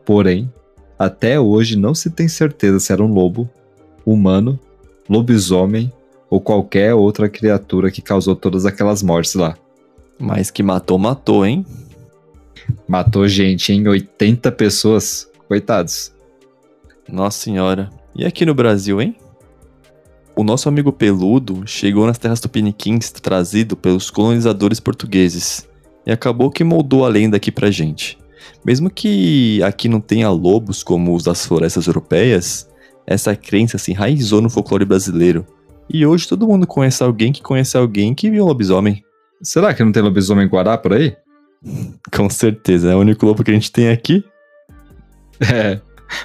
Porém, 0.06 0.52
até 0.98 1.40
hoje 1.40 1.76
não 1.76 1.94
se 1.94 2.10
tem 2.10 2.28
certeza 2.28 2.80
se 2.80 2.92
era 2.92 3.04
um 3.04 3.12
lobo, 3.12 3.50
humano, 4.06 4.60
lobisomem 5.10 5.92
ou 6.30 6.42
qualquer 6.42 6.94
outra 6.94 7.30
criatura 7.30 7.92
que 7.92 8.02
causou 8.02 8.36
todas 8.36 8.66
aquelas 8.66 9.04
mortes 9.04 9.36
lá. 9.36 9.58
Mas 10.20 10.50
que 10.50 10.64
matou, 10.64 10.98
matou, 10.98 11.46
hein? 11.46 11.66
Matou 12.88 13.28
gente, 13.28 13.72
em 13.72 13.88
80 13.88 14.52
pessoas. 14.52 15.30
Coitados. 15.48 16.12
Nossa 17.08 17.40
senhora. 17.40 17.90
E 18.16 18.26
aqui 18.26 18.46
no 18.46 18.54
Brasil, 18.54 19.02
hein? 19.02 19.16
O 20.36 20.44
nosso 20.44 20.68
amigo 20.68 20.92
peludo 20.92 21.66
chegou 21.66 22.06
nas 22.06 22.18
terras 22.18 22.40
tupiniquins 22.40 23.12
trazido 23.12 23.76
pelos 23.78 24.10
colonizadores 24.10 24.80
portugueses 24.80 25.67
e 26.08 26.12
acabou 26.12 26.50
que 26.50 26.64
moldou 26.64 27.06
a 27.06 27.10
lenda 27.10 27.36
aqui 27.36 27.52
pra 27.52 27.70
gente. 27.70 28.18
Mesmo 28.66 28.90
que 28.90 29.62
aqui 29.62 29.90
não 29.90 30.00
tenha 30.00 30.30
lobos 30.30 30.82
como 30.82 31.14
os 31.14 31.26
das 31.26 31.46
florestas 31.46 31.86
europeias, 31.86 32.66
essa 33.06 33.36
crença 33.36 33.78
se 33.78 33.92
enraizou 33.92 34.42
no 34.42 34.50
folclore 34.50 34.86
brasileiro. 34.86 35.46
E 35.90 36.06
hoje 36.06 36.26
todo 36.26 36.48
mundo 36.48 36.66
conhece 36.66 37.04
alguém 37.04 37.34
que 37.34 37.42
conhece 37.42 37.76
alguém 37.76 38.16
que 38.16 38.32
viu 38.32 38.46
um 38.46 38.48
lobisomem. 38.48 39.04
Será 39.42 39.74
que 39.74 39.84
não 39.84 39.92
tem 39.92 40.02
lobisomem 40.02 40.48
guará 40.48 40.78
por 40.78 40.94
aí? 40.94 41.14
Com 42.16 42.30
certeza, 42.30 42.90
é 42.90 42.96
o 42.96 43.00
único 43.00 43.26
lobo 43.26 43.44
que 43.44 43.52
a 43.52 43.54
gente 43.54 43.72
tem 43.72 43.90
aqui. 43.90 44.24
É, 45.40 45.80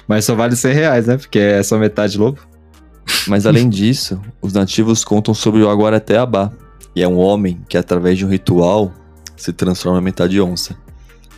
mas 0.07 0.25
só 0.25 0.33
vale 0.33 0.55
100 0.55 0.73
reais, 0.73 1.05
né? 1.05 1.17
Porque 1.17 1.37
é 1.37 1.61
só 1.61 1.77
metade 1.77 2.17
lobo. 2.17 2.39
Mas 3.27 3.45
além 3.45 3.69
disso, 3.69 4.19
os 4.41 4.53
nativos 4.53 5.05
contam 5.05 5.35
sobre 5.35 5.61
o 5.61 5.69
Aguarateabá, 5.69 6.51
e 6.95 7.03
é 7.03 7.07
um 7.07 7.19
homem 7.19 7.61
que, 7.69 7.77
através 7.77 8.17
de 8.17 8.25
um 8.25 8.29
ritual, 8.29 8.91
se 9.35 9.53
transforma 9.53 9.99
em 9.99 10.03
metade 10.03 10.39
onça. 10.39 10.75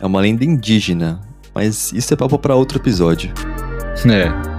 É 0.00 0.06
uma 0.06 0.20
lenda 0.20 0.44
indígena, 0.44 1.20
mas 1.54 1.92
isso 1.92 2.12
é 2.12 2.16
papo 2.16 2.38
para 2.38 2.54
outro 2.54 2.78
episódio. 2.78 3.32
É. 4.06 4.55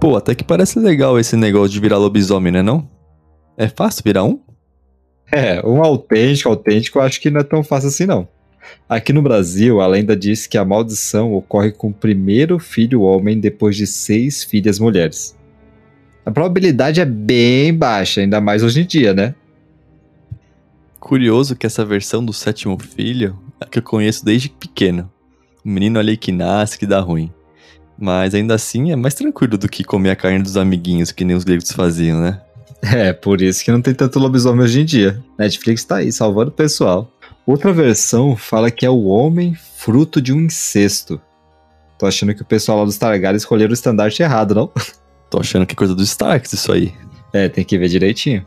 Pô, 0.00 0.16
até 0.16 0.34
que 0.34 0.42
parece 0.42 0.78
legal 0.78 1.18
esse 1.18 1.36
negócio 1.36 1.68
de 1.68 1.78
virar 1.78 1.98
lobisomem, 1.98 2.50
né 2.50 2.62
não? 2.62 2.88
É 3.54 3.68
fácil 3.68 4.02
virar 4.02 4.24
um? 4.24 4.40
É, 5.30 5.60
um 5.64 5.84
autêntico, 5.84 6.48
autêntico, 6.48 6.98
eu 6.98 7.02
acho 7.02 7.20
que 7.20 7.30
não 7.30 7.40
é 7.40 7.44
tão 7.44 7.62
fácil 7.62 7.88
assim, 7.88 8.06
não. 8.06 8.26
Aqui 8.88 9.12
no 9.12 9.20
Brasil, 9.20 9.78
a 9.78 9.86
lenda 9.86 10.16
diz 10.16 10.46
que 10.46 10.56
a 10.56 10.64
maldição 10.64 11.34
ocorre 11.34 11.70
com 11.70 11.88
o 11.88 11.92
primeiro 11.92 12.58
filho 12.58 13.02
homem 13.02 13.38
depois 13.38 13.76
de 13.76 13.86
seis 13.86 14.42
filhas 14.42 14.78
mulheres. 14.78 15.36
A 16.24 16.30
probabilidade 16.30 16.98
é 16.98 17.04
bem 17.04 17.74
baixa, 17.74 18.22
ainda 18.22 18.40
mais 18.40 18.62
hoje 18.62 18.80
em 18.80 18.86
dia, 18.86 19.12
né? 19.12 19.34
Curioso 20.98 21.54
que 21.54 21.66
essa 21.66 21.84
versão 21.84 22.24
do 22.24 22.32
sétimo 22.32 22.78
filho 22.78 23.38
é 23.60 23.66
que 23.66 23.78
eu 23.78 23.82
conheço 23.82 24.24
desde 24.24 24.48
pequeno. 24.48 25.10
O 25.62 25.68
menino 25.68 25.98
ali 25.98 26.16
que 26.16 26.32
nasce, 26.32 26.78
que 26.78 26.86
dá 26.86 27.00
ruim. 27.00 27.30
Mas 28.00 28.34
ainda 28.34 28.54
assim 28.54 28.90
é 28.90 28.96
mais 28.96 29.12
tranquilo 29.12 29.58
do 29.58 29.68
que 29.68 29.84
comer 29.84 30.10
a 30.10 30.16
carne 30.16 30.42
dos 30.42 30.56
amiguinhos, 30.56 31.12
que 31.12 31.22
nem 31.22 31.36
os 31.36 31.44
gregos 31.44 31.70
faziam, 31.70 32.18
né? 32.18 32.40
É, 32.82 33.12
por 33.12 33.42
isso 33.42 33.62
que 33.62 33.70
não 33.70 33.82
tem 33.82 33.92
tanto 33.92 34.18
lobisomem 34.18 34.64
hoje 34.64 34.80
em 34.80 34.84
dia. 34.86 35.22
Netflix 35.38 35.84
tá 35.84 35.96
aí, 35.96 36.10
salvando 36.10 36.50
o 36.50 36.54
pessoal. 36.54 37.12
Outra 37.46 37.74
versão 37.74 38.34
fala 38.34 38.70
que 38.70 38.86
é 38.86 38.90
o 38.90 39.04
homem 39.04 39.54
fruto 39.76 40.20
de 40.22 40.32
um 40.32 40.40
incesto. 40.40 41.20
Tô 41.98 42.06
achando 42.06 42.34
que 42.34 42.40
o 42.40 42.46
pessoal 42.46 42.78
lá 42.78 42.84
dos 42.86 42.96
Targaryen 42.96 43.36
escolheram 43.36 43.70
o 43.70 43.74
estandarte 43.74 44.22
errado, 44.22 44.54
não? 44.54 44.72
Tô 45.28 45.38
achando 45.38 45.66
que 45.66 45.74
é 45.74 45.76
coisa 45.76 45.94
dos 45.94 46.08
Starks 46.08 46.54
isso 46.54 46.72
aí. 46.72 46.94
É, 47.32 47.48
tem 47.48 47.64
que 47.64 47.76
ver 47.76 47.88
direitinho. 47.88 48.46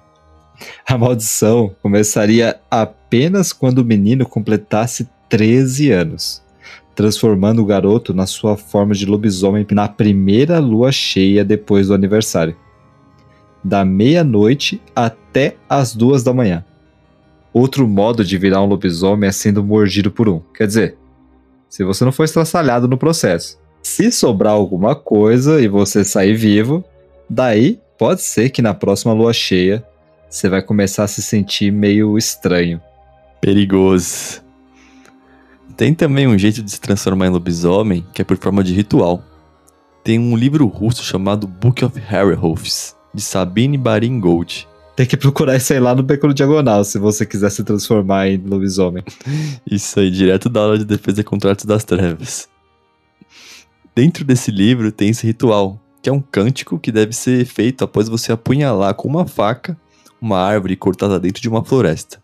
A 0.88 0.98
maldição 0.98 1.76
começaria 1.82 2.60
apenas 2.72 3.54
quando 3.54 3.80
o 3.80 3.86
menino 3.86 4.26
completasse 4.26 5.08
13 5.30 5.92
anos, 5.92 6.42
transformando 6.96 7.62
o 7.62 7.66
garoto 7.66 8.14
na 8.14 8.26
sua 8.26 8.56
forma 8.56 8.94
de 8.94 9.06
lobisomem 9.06 9.66
na 9.72 9.88
primeira 9.88 10.60
lua 10.60 10.92
cheia 10.92 11.44
depois 11.44 11.88
do 11.88 11.94
aniversário 11.94 12.56
da 13.64 13.86
meia-noite 13.86 14.82
até 14.96 15.56
as 15.70 15.96
duas 15.96 16.24
da 16.24 16.34
manhã. 16.34 16.66
Outro 17.54 17.88
modo 17.88 18.26
de 18.26 18.38
virar 18.38 18.62
um 18.62 18.66
lobisomem 18.66 19.30
é 19.30 19.32
sendo 19.32 19.64
mordido 19.64 20.12
por 20.12 20.28
um. 20.28 20.42
Quer 20.56 20.68
dizer, 20.68 20.98
se 21.70 21.84
você 21.84 22.04
não 22.04 22.12
for 22.12 22.24
estraçalhado 22.24 22.88
no 22.88 22.98
processo. 22.98 23.58
Se 23.82 24.12
sobrar 24.12 24.54
alguma 24.54 24.96
coisa 24.96 25.62
e 25.62 25.68
você 25.68 26.04
sair 26.04 26.36
vivo, 26.36 26.84
daí 27.30 27.80
pode 27.98 28.22
ser 28.22 28.50
que 28.50 28.62
na 28.62 28.74
próxima 28.74 29.14
lua 29.14 29.34
cheia 29.34 29.84
você 30.30 30.50
vai 30.50 30.62
começar 30.62 31.04
a 31.04 31.08
se 31.08 31.22
sentir 31.22 31.72
meio 31.72 32.18
estranho. 32.18 32.82
Perigoso. 33.40 34.43
Tem 35.76 35.94
também 35.94 36.28
um 36.28 36.38
jeito 36.38 36.62
de 36.62 36.72
se 36.72 36.80
transformar 36.80 37.28
em 37.28 37.30
lobisomem 37.30 38.06
que 38.14 38.22
é 38.22 38.26
por 38.26 38.38
forma 38.38 38.64
de 38.64 38.74
ritual. 38.74 39.24
Tem 40.04 40.20
um 40.20 40.36
livro 40.36 40.66
russo 40.68 41.04
chamado 41.04 41.48
Book 41.48 41.84
of 41.84 42.00
Werewolves 42.00 42.96
de 43.14 43.22
Sabine 43.22 43.78
Barin 43.78 44.20
Gold. 44.20 44.68
Tem 44.96 45.06
que 45.06 45.18
procurar 45.18 45.56
isso 45.56 45.74
aí 45.74 45.80
lá 45.80 45.96
no 45.96 46.04
Beco 46.04 46.32
Diagonal, 46.34 46.84
se 46.84 47.00
você 47.00 47.26
quiser 47.26 47.50
se 47.50 47.64
transformar 47.64 48.28
em 48.28 48.38
lobisomem. 48.38 49.04
Isso 49.66 50.00
aí, 50.00 50.12
direto 50.12 50.50
da 50.50 50.60
aula 50.60 50.78
de 50.78 50.86
defesa 50.86 51.24
contra 51.24 51.50
artes 51.50 51.66
das 51.66 51.84
trevas. 51.84 52.48
Dentro 53.96 54.24
desse 54.24 54.52
livro 54.52 54.92
tem 54.92 55.10
esse 55.10 55.26
ritual, 55.26 55.80
que 56.00 56.10
é 56.10 56.14
um 56.14 56.20
cântico 56.22 56.78
que 56.78 56.92
deve 56.92 57.12
ser 57.14 57.44
feito 57.46 57.84
após 57.84 58.08
você 58.08 58.32
apunhalar 58.32 58.94
com 58.94 59.08
uma 59.08 59.26
faca 59.26 59.76
uma 60.24 60.40
árvore 60.40 60.78
cortada 60.78 61.20
dentro 61.20 61.42
de 61.42 61.50
uma 61.50 61.66
floresta. 61.66 62.23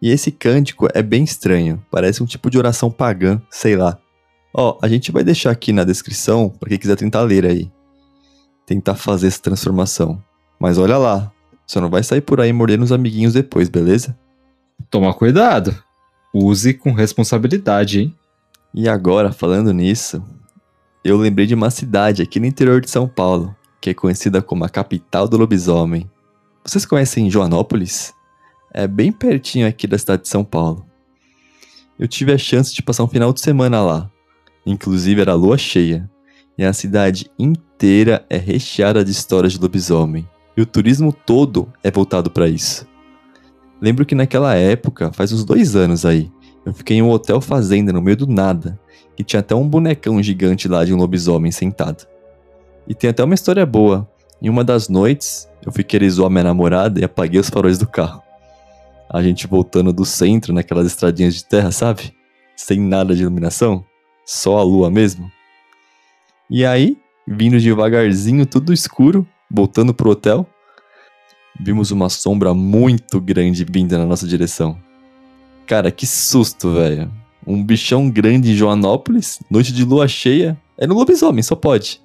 E 0.00 0.10
esse 0.10 0.30
cântico 0.30 0.88
é 0.92 1.02
bem 1.02 1.24
estranho, 1.24 1.84
parece 1.90 2.22
um 2.22 2.26
tipo 2.26 2.50
de 2.50 2.58
oração 2.58 2.90
pagã, 2.90 3.40
sei 3.50 3.76
lá. 3.76 3.98
Ó, 4.52 4.78
a 4.82 4.88
gente 4.88 5.10
vai 5.10 5.24
deixar 5.24 5.50
aqui 5.50 5.72
na 5.72 5.84
descrição 5.84 6.48
para 6.48 6.68
quem 6.68 6.78
quiser 6.78 6.96
tentar 6.96 7.22
ler 7.22 7.44
aí 7.44 7.70
tentar 8.66 8.96
fazer 8.96 9.28
essa 9.28 9.40
transformação. 9.40 10.22
Mas 10.58 10.76
olha 10.76 10.98
lá, 10.98 11.32
você 11.66 11.80
não 11.80 11.88
vai 11.88 12.02
sair 12.02 12.20
por 12.20 12.40
aí 12.40 12.52
mordendo 12.52 12.82
os 12.82 12.92
amiguinhos 12.92 13.32
depois, 13.32 13.68
beleza? 13.68 14.18
Toma 14.90 15.14
cuidado. 15.14 15.74
Use 16.34 16.74
com 16.74 16.92
responsabilidade, 16.92 18.00
hein? 18.00 18.14
E 18.74 18.88
agora, 18.88 19.32
falando 19.32 19.72
nisso, 19.72 20.22
eu 21.02 21.16
lembrei 21.16 21.46
de 21.46 21.54
uma 21.54 21.70
cidade 21.70 22.20
aqui 22.20 22.38
no 22.40 22.46
interior 22.46 22.80
de 22.80 22.90
São 22.90 23.08
Paulo, 23.08 23.54
que 23.80 23.90
é 23.90 23.94
conhecida 23.94 24.42
como 24.42 24.64
a 24.64 24.68
capital 24.68 25.26
do 25.28 25.38
lobisomem. 25.38 26.10
Vocês 26.64 26.84
conhecem 26.84 27.30
Joanópolis? 27.30 28.12
É 28.78 28.86
bem 28.86 29.10
pertinho 29.10 29.66
aqui 29.66 29.86
da 29.86 29.96
cidade 29.96 30.24
de 30.24 30.28
São 30.28 30.44
Paulo. 30.44 30.84
Eu 31.98 32.06
tive 32.06 32.30
a 32.30 32.36
chance 32.36 32.74
de 32.74 32.82
passar 32.82 33.04
um 33.04 33.08
final 33.08 33.32
de 33.32 33.40
semana 33.40 33.80
lá. 33.80 34.10
Inclusive 34.66 35.18
era 35.18 35.32
lua 35.32 35.56
cheia. 35.56 36.10
E 36.58 36.62
a 36.62 36.74
cidade 36.74 37.30
inteira 37.38 38.26
é 38.28 38.36
recheada 38.36 39.02
de 39.02 39.10
histórias 39.10 39.54
de 39.54 39.58
lobisomem. 39.58 40.28
E 40.54 40.60
o 40.60 40.66
turismo 40.66 41.10
todo 41.10 41.72
é 41.82 41.90
voltado 41.90 42.30
para 42.30 42.48
isso. 42.48 42.86
Lembro 43.80 44.04
que 44.04 44.14
naquela 44.14 44.54
época, 44.54 45.10
faz 45.10 45.32
uns 45.32 45.42
dois 45.42 45.74
anos 45.74 46.04
aí, 46.04 46.30
eu 46.66 46.74
fiquei 46.74 46.98
em 46.98 47.02
um 47.02 47.10
hotel 47.10 47.40
fazenda 47.40 47.94
no 47.94 48.02
meio 48.02 48.18
do 48.18 48.26
nada, 48.26 48.78
e 49.18 49.24
tinha 49.24 49.40
até 49.40 49.54
um 49.54 49.66
bonecão 49.66 50.22
gigante 50.22 50.68
lá 50.68 50.84
de 50.84 50.92
um 50.92 50.98
lobisomem 50.98 51.50
sentado. 51.50 52.06
E 52.86 52.94
tem 52.94 53.08
até 53.08 53.24
uma 53.24 53.34
história 53.34 53.64
boa. 53.64 54.06
Em 54.42 54.50
uma 54.50 54.62
das 54.62 54.90
noites, 54.90 55.48
eu 55.64 55.72
fui 55.72 55.82
querer 55.82 56.10
zoar 56.10 56.28
minha 56.28 56.44
namorada 56.44 57.00
e 57.00 57.04
apaguei 57.04 57.40
os 57.40 57.48
faróis 57.48 57.78
do 57.78 57.86
carro. 57.86 58.25
A 59.08 59.22
gente 59.22 59.46
voltando 59.46 59.92
do 59.92 60.04
centro, 60.04 60.52
naquelas 60.52 60.86
estradinhas 60.86 61.34
de 61.34 61.44
terra, 61.44 61.70
sabe? 61.70 62.12
Sem 62.56 62.80
nada 62.80 63.14
de 63.14 63.22
iluminação, 63.22 63.84
só 64.24 64.58
a 64.58 64.62
lua 64.62 64.90
mesmo. 64.90 65.30
E 66.50 66.64
aí, 66.64 66.96
vindo 67.26 67.60
devagarzinho, 67.60 68.46
tudo 68.46 68.72
escuro, 68.72 69.26
voltando 69.50 69.94
pro 69.94 70.10
hotel, 70.10 70.46
vimos 71.58 71.90
uma 71.90 72.08
sombra 72.08 72.54
muito 72.54 73.20
grande 73.20 73.64
vinda 73.64 73.98
na 73.98 74.06
nossa 74.06 74.26
direção. 74.26 74.78
Cara, 75.66 75.90
que 75.90 76.06
susto, 76.06 76.72
velho. 76.72 77.10
Um 77.46 77.62
bichão 77.64 78.10
grande 78.10 78.52
em 78.52 78.54
Joanópolis, 78.54 79.40
noite 79.50 79.72
de 79.72 79.84
lua 79.84 80.06
cheia. 80.08 80.60
É 80.78 80.86
no 80.86 80.94
lobisomem, 80.94 81.42
só 81.42 81.54
pode. 81.54 82.00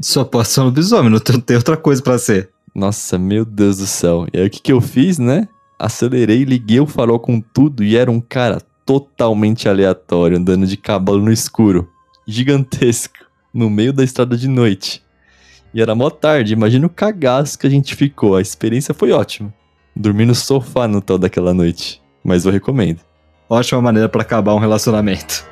Só 0.00 0.24
pode 0.24 0.48
ser 0.48 0.60
um 0.60 0.64
lobisomem, 0.64 1.10
não 1.10 1.20
tem 1.20 1.56
outra 1.56 1.76
coisa 1.76 2.02
para 2.02 2.18
ser. 2.18 2.50
Nossa, 2.74 3.18
meu 3.18 3.44
Deus 3.44 3.78
do 3.78 3.86
céu. 3.86 4.26
E 4.32 4.38
aí 4.38 4.46
o 4.46 4.50
que, 4.50 4.60
que 4.60 4.72
eu 4.72 4.80
fiz, 4.80 5.18
né? 5.18 5.46
Acelerei, 5.82 6.44
liguei 6.44 6.78
o 6.78 6.86
farol 6.86 7.18
com 7.18 7.40
tudo 7.40 7.82
e 7.82 7.96
era 7.96 8.08
um 8.08 8.20
cara 8.20 8.60
totalmente 8.86 9.68
aleatório, 9.68 10.38
andando 10.38 10.64
de 10.64 10.76
cavalo 10.76 11.20
no 11.20 11.32
escuro. 11.32 11.90
Gigantesco 12.24 13.26
no 13.52 13.68
meio 13.68 13.92
da 13.92 14.04
estrada 14.04 14.36
de 14.36 14.46
noite. 14.46 15.02
E 15.74 15.82
era 15.82 15.92
mó 15.92 16.08
tarde, 16.08 16.52
imagina 16.52 16.86
o 16.86 16.88
cagaço 16.88 17.58
que 17.58 17.66
a 17.66 17.70
gente 17.70 17.96
ficou. 17.96 18.36
A 18.36 18.40
experiência 18.40 18.94
foi 18.94 19.10
ótima. 19.10 19.52
Dormi 19.96 20.24
no 20.24 20.36
sofá 20.36 20.86
no 20.86 21.00
tal 21.00 21.18
daquela 21.18 21.52
noite. 21.52 22.00
Mas 22.22 22.44
eu 22.44 22.52
recomendo. 22.52 23.00
Ótima 23.48 23.82
maneira 23.82 24.08
para 24.08 24.22
acabar 24.22 24.54
um 24.54 24.60
relacionamento. 24.60 25.44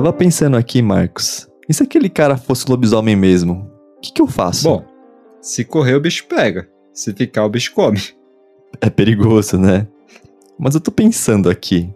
Tava 0.00 0.14
pensando 0.14 0.56
aqui, 0.56 0.80
Marcos. 0.80 1.46
E 1.68 1.74
se 1.74 1.82
aquele 1.82 2.08
cara 2.08 2.38
fosse 2.38 2.64
lobisomem 2.66 3.14
mesmo? 3.14 3.70
O 3.98 4.00
que, 4.00 4.10
que 4.10 4.22
eu 4.22 4.26
faço? 4.26 4.66
Bom, 4.66 4.82
se 5.42 5.62
correr 5.62 5.94
o 5.94 6.00
bicho 6.00 6.24
pega. 6.24 6.66
Se 6.90 7.12
ficar 7.12 7.44
o 7.44 7.50
bicho 7.50 7.74
come. 7.74 8.00
É 8.80 8.88
perigoso, 8.88 9.58
né? 9.58 9.86
Mas 10.58 10.74
eu 10.74 10.80
tô 10.80 10.90
pensando 10.90 11.50
aqui. 11.50 11.92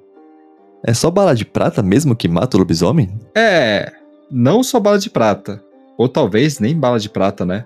É 0.83 0.93
só 0.93 1.11
bala 1.11 1.35
de 1.35 1.47
prata 1.47 1.83
mesmo 1.83 2.15
que 2.15 2.29
mata 2.29 2.59
o 2.59 2.61
lobisomem? 2.61 3.19
É, 3.35 3.91
não 4.31 4.63
só 4.63 4.79
bala 4.79 4.99
de 4.99 5.09
prata. 5.09 5.65
Ou 5.97 6.07
talvez 6.07 6.59
nem 6.59 6.79
bala 6.79 7.01
de 7.01 7.09
prata, 7.09 7.47
né? 7.47 7.65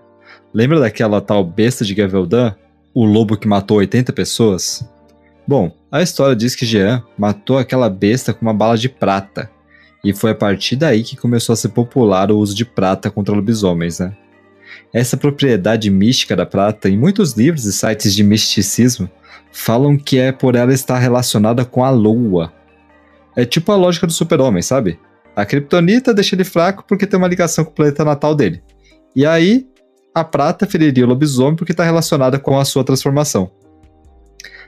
Lembra 0.55 0.79
daquela 0.79 1.21
tal 1.21 1.43
besta 1.43 1.85
de 1.85 1.97
Gaveldan? 1.97 2.55
O 2.95 3.05
lobo 3.05 3.37
que 3.37 3.49
matou 3.49 3.79
80 3.79 4.13
pessoas? 4.13 4.89
Bom, 5.45 5.73
a 5.91 6.01
história 6.01 6.37
diz 6.37 6.55
que 6.55 6.65
Jean 6.65 7.03
matou 7.19 7.59
aquela 7.59 7.91
besta 7.91 8.33
com 8.33 8.43
uma 8.43 8.55
bala 8.55 8.79
de 8.79 8.89
prata 8.89 9.51
e 10.05 10.13
foi 10.15 10.31
a 10.31 10.35
partir 10.35 10.77
daí 10.77 11.03
que 11.03 11.17
começou 11.17 11.53
a 11.53 11.57
ser 11.57 11.71
popular 11.71 12.31
o 12.31 12.39
uso 12.39 12.55
de 12.55 12.65
prata 12.65 13.11
contra 13.11 13.35
lobisomens, 13.35 13.99
né? 13.99 14.17
Essa 14.93 15.17
propriedade 15.17 15.91
mística 15.91 16.37
da 16.37 16.47
prata, 16.47 16.89
em 16.89 16.97
muitos 16.97 17.33
livros 17.33 17.65
e 17.65 17.73
sites 17.73 18.15
de 18.15 18.23
misticismo, 18.23 19.11
falam 19.53 19.97
que 19.97 20.19
é 20.19 20.33
por 20.33 20.55
ela 20.55 20.73
estar 20.73 20.99
relacionada 20.99 21.65
com 21.65 21.85
a 21.85 21.91
lua. 21.91 22.53
É 23.37 23.45
tipo 23.45 23.73
a 23.73 23.77
lógica 23.77 24.07
do 24.07 24.13
super-homem, 24.13 24.63
sabe? 24.63 24.99
A 25.35 25.45
kryptonita 25.45 26.15
deixa 26.15 26.35
ele 26.35 26.45
fraco 26.45 26.85
porque 26.87 27.07
tem 27.07 27.19
uma 27.19 27.29
ligação 27.29 27.65
com 27.65 27.71
o 27.71 27.75
planeta 27.75 28.05
natal 28.05 28.35
dele. 28.35 28.63
E 29.15 29.27
aí, 29.27 29.67
a 30.15 30.25
prata 30.25 30.67
feriria 30.67 31.05
o 31.05 31.09
lobisomem 31.09 31.57
porque 31.57 31.73
está 31.73 31.85
relacionada 31.85 32.39
com 32.39 32.59
a 32.59 32.65
sua 32.65 32.85
transformação. 32.85 33.51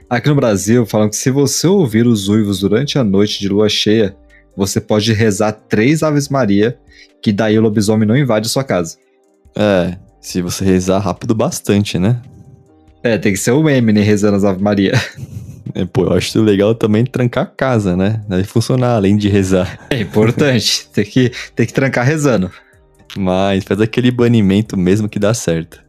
Aqui 0.09 0.29
no 0.29 0.35
Brasil, 0.35 0.85
falam 0.85 1.09
que 1.09 1.15
se 1.15 1.31
você 1.31 1.67
ouvir 1.67 2.05
os 2.05 2.27
uivos 2.27 2.59
durante 2.59 2.99
a 2.99 3.03
noite 3.03 3.39
de 3.39 3.47
lua 3.47 3.69
cheia, 3.69 4.15
você 4.55 4.81
pode 4.81 5.13
rezar 5.13 5.51
três 5.51 6.03
Aves 6.03 6.29
Maria, 6.29 6.77
que 7.21 7.31
daí 7.31 7.57
o 7.57 7.61
lobisomem 7.61 8.07
não 8.07 8.17
invade 8.17 8.49
sua 8.49 8.63
casa. 8.63 8.97
É, 9.55 9.97
se 10.19 10.41
você 10.41 10.63
rezar 10.63 10.99
rápido 10.99 11.33
bastante, 11.33 11.97
né? 11.97 12.21
É, 13.03 13.17
tem 13.17 13.33
que 13.33 13.39
ser 13.39 13.51
o 13.51 13.67
Eminem 13.69 14.03
rezando 14.03 14.37
as 14.37 14.43
Ave 14.43 14.61
Maria. 14.61 14.93
É, 15.73 15.85
pô, 15.85 16.03
eu 16.03 16.13
acho 16.13 16.41
legal 16.41 16.75
também 16.75 17.05
trancar 17.05 17.43
a 17.43 17.47
casa, 17.47 17.95
né? 17.95 18.21
Deve 18.27 18.43
funcionar, 18.43 18.95
além 18.95 19.15
de 19.15 19.29
rezar. 19.29 19.79
É 19.89 20.01
importante, 20.01 20.87
tem 20.91 21.05
que, 21.05 21.31
tem 21.55 21.65
que 21.65 21.71
trancar 21.71 22.05
rezando. 22.05 22.51
Mas 23.15 23.63
faz 23.63 23.79
aquele 23.79 24.11
banimento 24.11 24.75
mesmo 24.75 25.07
que 25.07 25.19
dá 25.19 25.33
certo. 25.33 25.81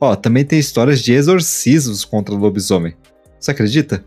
Ó, 0.00 0.16
também 0.16 0.44
tem 0.44 0.58
histórias 0.58 1.00
de 1.00 1.12
exorcismos 1.12 2.04
contra 2.04 2.34
o 2.34 2.38
lobisomem. 2.38 2.94
Você 3.38 3.50
acredita? 3.52 4.04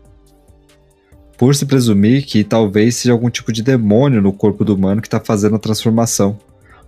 Por 1.36 1.54
se 1.54 1.66
presumir 1.66 2.24
que 2.24 2.44
talvez 2.44 2.96
seja 2.96 3.12
algum 3.12 3.30
tipo 3.30 3.52
de 3.52 3.62
demônio 3.62 4.22
no 4.22 4.32
corpo 4.32 4.64
do 4.64 4.74
humano 4.74 5.02
que 5.02 5.08
tá 5.08 5.20
fazendo 5.20 5.56
a 5.56 5.58
transformação. 5.58 6.38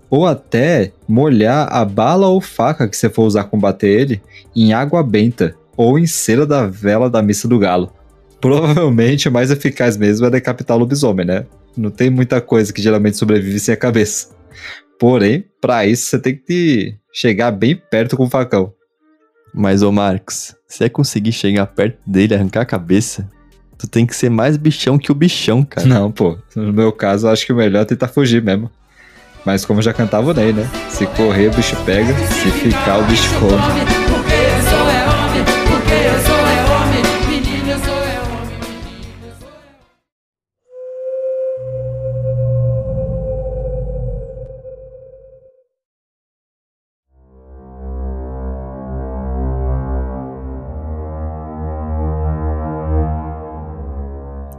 Ou 0.08 0.26
até 0.26 0.92
molhar 1.08 1.66
a 1.72 1.84
bala 1.84 2.28
ou 2.28 2.40
faca 2.40 2.86
que 2.86 2.96
você 2.96 3.08
for 3.08 3.24
usar 3.24 3.44
combater 3.44 3.88
ele 3.88 4.22
em 4.54 4.72
água 4.72 5.02
benta 5.02 5.54
ou 5.76 5.98
em 5.98 6.06
cera 6.06 6.46
da 6.46 6.66
vela 6.66 7.10
da 7.10 7.22
missa 7.22 7.48
do 7.48 7.58
galo 7.58 7.92
provavelmente 8.44 9.26
o 9.26 9.32
mais 9.32 9.50
eficaz 9.50 9.96
mesmo 9.96 10.26
é 10.26 10.30
decapitar 10.30 10.76
o 10.76 10.80
lobisomem, 10.80 11.24
né? 11.24 11.46
Não 11.74 11.90
tem 11.90 12.10
muita 12.10 12.42
coisa 12.42 12.74
que 12.74 12.82
geralmente 12.82 13.16
sobrevive 13.16 13.58
sem 13.58 13.72
a 13.72 13.76
cabeça. 13.76 14.36
Porém, 15.00 15.46
para 15.62 15.86
isso 15.86 16.10
você 16.10 16.18
tem 16.18 16.36
que 16.36 16.94
chegar 17.10 17.50
bem 17.52 17.74
perto 17.74 18.18
com 18.18 18.24
o 18.24 18.28
facão. 18.28 18.74
Mas, 19.54 19.82
ô 19.82 19.90
Marcos, 19.90 20.54
se 20.68 20.84
é 20.84 20.90
conseguir 20.90 21.32
chegar 21.32 21.66
perto 21.68 21.98
dele 22.06 22.34
e 22.34 22.36
arrancar 22.36 22.60
a 22.60 22.66
cabeça, 22.66 23.26
tu 23.84 23.90
tem 23.90 24.06
que 24.06 24.16
ser 24.16 24.30
mais 24.30 24.56
bichão 24.56 24.98
que 24.98 25.12
o 25.12 25.14
bichão, 25.14 25.62
cara. 25.62 25.86
Não, 25.86 26.10
pô. 26.10 26.38
No 26.56 26.72
meu 26.72 26.90
caso, 26.90 27.28
acho 27.28 27.44
que 27.46 27.52
o 27.52 27.56
melhor 27.56 27.82
é 27.82 27.84
tentar 27.84 28.08
fugir 28.08 28.42
mesmo. 28.42 28.70
Mas 29.44 29.64
como 29.64 29.82
já 29.82 29.92
cantava 29.92 30.30
o 30.30 30.34
Ney, 30.34 30.52
né? 30.52 30.68
Se 30.88 31.06
correr, 31.06 31.48
o 31.48 31.54
bicho 31.54 31.76
pega. 31.84 32.14
Se 32.14 32.50
ficar, 32.50 32.98
o 32.98 33.04
bicho 33.04 33.28
come. 33.38 33.93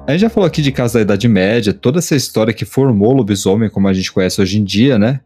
A 0.07 0.11
gente 0.11 0.21
já 0.21 0.29
falou 0.29 0.45
aqui 0.45 0.61
de 0.61 0.71
casos 0.71 0.93
da 0.93 1.01
Idade 1.01 1.27
Média, 1.27 1.73
toda 1.73 1.97
essa 1.97 2.15
história 2.15 2.53
que 2.53 2.63
formou 2.63 3.11
o 3.11 3.15
lobisomem 3.15 3.71
como 3.71 3.87
a 3.87 3.93
gente 3.93 4.11
conhece 4.11 4.39
hoje 4.39 4.59
em 4.59 4.63
dia, 4.63 4.99
né? 4.99 5.19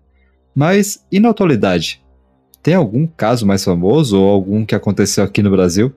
Mas 0.56 1.04
e 1.12 1.20
na 1.20 1.30
atualidade? 1.30 2.02
Tem 2.64 2.76
algum 2.76 3.06
caso 3.06 3.46
mais 3.46 3.62
famoso 3.62 4.18
ou 4.18 4.30
algum 4.30 4.66
que 4.66 4.74
aconteceu 4.74 5.22
aqui 5.22 5.44
no 5.44 5.52
Brasil? 5.52 5.92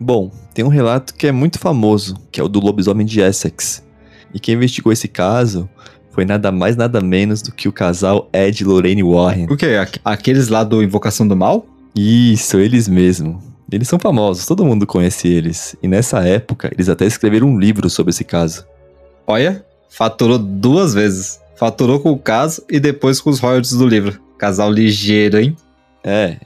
Bom, 0.00 0.32
tem 0.52 0.64
um 0.64 0.68
relato 0.68 1.14
que 1.14 1.28
é 1.28 1.32
muito 1.32 1.60
famoso, 1.60 2.16
que 2.32 2.40
é 2.40 2.44
o 2.44 2.48
do 2.48 2.58
lobisomem 2.58 3.06
de 3.06 3.20
Essex. 3.20 3.86
E 4.34 4.40
quem 4.40 4.56
investigou 4.56 4.92
esse 4.92 5.06
caso 5.06 5.68
foi 6.10 6.24
nada 6.24 6.50
mais 6.50 6.74
nada 6.76 7.00
menos 7.00 7.40
do 7.40 7.52
que 7.52 7.68
o 7.68 7.72
casal 7.72 8.28
Ed 8.32 8.60
e 8.60 8.66
Lorraine 8.66 9.04
Warren. 9.04 9.46
O 9.48 9.56
quê? 9.56 9.76
Aqueles 10.04 10.48
lá 10.48 10.64
do 10.64 10.82
Invocação 10.82 11.26
do 11.26 11.36
Mal? 11.36 11.64
Isso, 11.94 12.58
eles 12.58 12.88
mesmo. 12.88 13.40
Eles 13.70 13.88
são 13.88 13.98
famosos, 13.98 14.46
todo 14.46 14.64
mundo 14.64 14.86
conhece 14.86 15.26
eles. 15.28 15.76
E 15.82 15.88
nessa 15.88 16.20
época, 16.26 16.70
eles 16.72 16.88
até 16.88 17.04
escreveram 17.04 17.48
um 17.48 17.58
livro 17.58 17.90
sobre 17.90 18.10
esse 18.10 18.24
caso. 18.24 18.64
Olha, 19.26 19.64
faturou 19.90 20.38
duas 20.38 20.94
vezes. 20.94 21.40
Faturou 21.56 21.98
com 21.98 22.12
o 22.12 22.18
caso 22.18 22.62
e 22.70 22.78
depois 22.78 23.20
com 23.20 23.30
os 23.30 23.40
royalties 23.40 23.72
do 23.72 23.86
livro. 23.86 24.20
Casal 24.38 24.70
ligeiro, 24.70 25.38
hein? 25.38 25.56
É, 26.04 26.36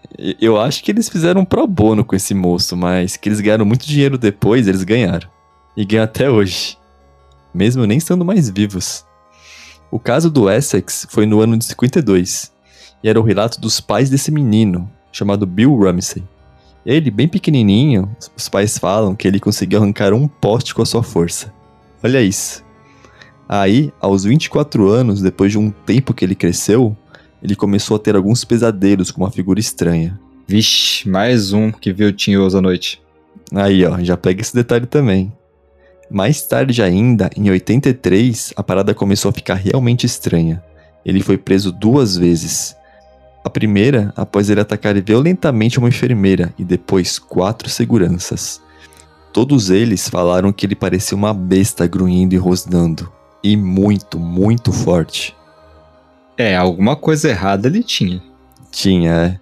eu 0.41 0.59
acho 0.59 0.83
que 0.83 0.91
eles 0.91 1.09
fizeram 1.09 1.43
um 1.43 1.45
pro 1.45 1.67
bono 1.67 2.03
com 2.03 2.17
esse 2.17 2.33
moço, 2.33 2.75
mas 2.75 3.19
que 3.19 3.29
eles 3.29 3.41
ganharam 3.41 3.67
muito 3.67 3.87
dinheiro 3.87 4.17
depois, 4.17 4.67
eles 4.67 4.85
ganharam. 4.85 5.29
E 5.77 5.85
ganham 5.85 6.05
até 6.05 6.31
hoje. 6.31 6.79
Mesmo 7.53 7.85
nem 7.85 7.99
estando 7.99 8.25
mais 8.25 8.49
vivos. 8.49 9.05
O 9.91 9.99
caso 9.99 10.31
do 10.31 10.49
Essex 10.49 11.07
foi 11.11 11.27
no 11.27 11.41
ano 11.41 11.59
de 11.59 11.67
52. 11.67 12.51
E 13.03 13.09
era 13.09 13.21
o 13.21 13.25
relato 13.25 13.61
dos 13.61 13.81
pais 13.81 14.09
desse 14.09 14.31
menino, 14.31 14.91
chamado 15.13 15.45
Bill 15.45 15.77
Ramsey. 15.77 16.23
Ele, 16.85 17.11
bem 17.11 17.29
pequenininho, 17.29 18.09
os 18.37 18.49
pais 18.49 18.79
falam 18.79 19.15
que 19.15 19.29
ele 19.29 19.39
conseguiu 19.39 19.79
arrancar 19.79 20.13
um 20.13 20.27
poste 20.27 20.75
com 20.75 20.83
a 20.83 20.87
sua 20.87 21.03
força. 21.03 21.53
Olha 22.03 22.23
isso. 22.23 22.65
Aí, 23.49 23.93
aos 24.01 24.25
24 24.25 24.89
anos, 24.89 25.21
depois 25.21 25.53
de 25.53 25.59
um 25.59 25.71
tempo 25.71 26.15
que 26.15 26.25
ele 26.25 26.35
cresceu, 26.35 26.97
ele 27.43 27.57
começou 27.57 27.97
a 27.97 28.01
ter 28.01 28.17
alguns 28.17 28.45
pesadelos 28.45 29.11
com 29.11 29.23
uma 29.23 29.31
figura 29.31 29.61
estranha. 29.61 30.19
Vixe, 30.47 31.09
mais 31.09 31.53
um 31.53 31.71
que 31.71 31.93
viu 31.93 32.09
o 32.09 32.13
Tinhoso 32.13 32.57
à 32.57 32.63
noite. 32.63 33.03
Aí, 33.55 33.85
ó, 33.85 33.99
já 34.03 34.17
pega 34.17 34.41
esse 34.41 34.55
detalhe 34.55 34.87
também. 34.87 35.33
Mais 36.11 36.43
tarde 36.43 36.83
ainda, 36.83 37.31
em 37.37 37.51
83, 37.51 38.53
a 38.57 38.63
parada 38.63 38.95
começou 38.95 39.29
a 39.29 39.33
ficar 39.33 39.55
realmente 39.55 40.07
estranha. 40.07 40.63
Ele 41.05 41.21
foi 41.21 41.39
preso 41.39 41.71
duas 41.71 42.17
vezes. 42.17 42.77
A 43.43 43.49
primeira, 43.49 44.13
após 44.17 44.51
ele 44.51 44.61
atacar 44.61 45.01
violentamente 45.01 45.79
uma 45.79 45.89
enfermeira 45.89 46.53
e 46.59 46.65
depois 46.65 47.19
quatro 47.19 47.71
seguranças. 47.71 48.61
Todos 49.33 49.71
eles 49.71 50.09
falaram 50.09 50.53
que 50.53 50.67
ele 50.67 50.75
parecia 50.75 51.17
uma 51.17 51.33
besta 51.33 51.87
grunhindo 51.87 52.35
e 52.35 52.39
rosnando. 52.39 53.11
E 53.43 53.57
muito, 53.57 54.19
muito 54.19 54.73
forte. 54.73 55.35
É, 56.37 56.55
alguma 56.55 56.97
coisa 56.97 57.31
errada 57.31 57.69
ele 57.69 57.83
tinha. 57.83 58.23
Tinha, 58.71 59.11
é. 59.11 59.41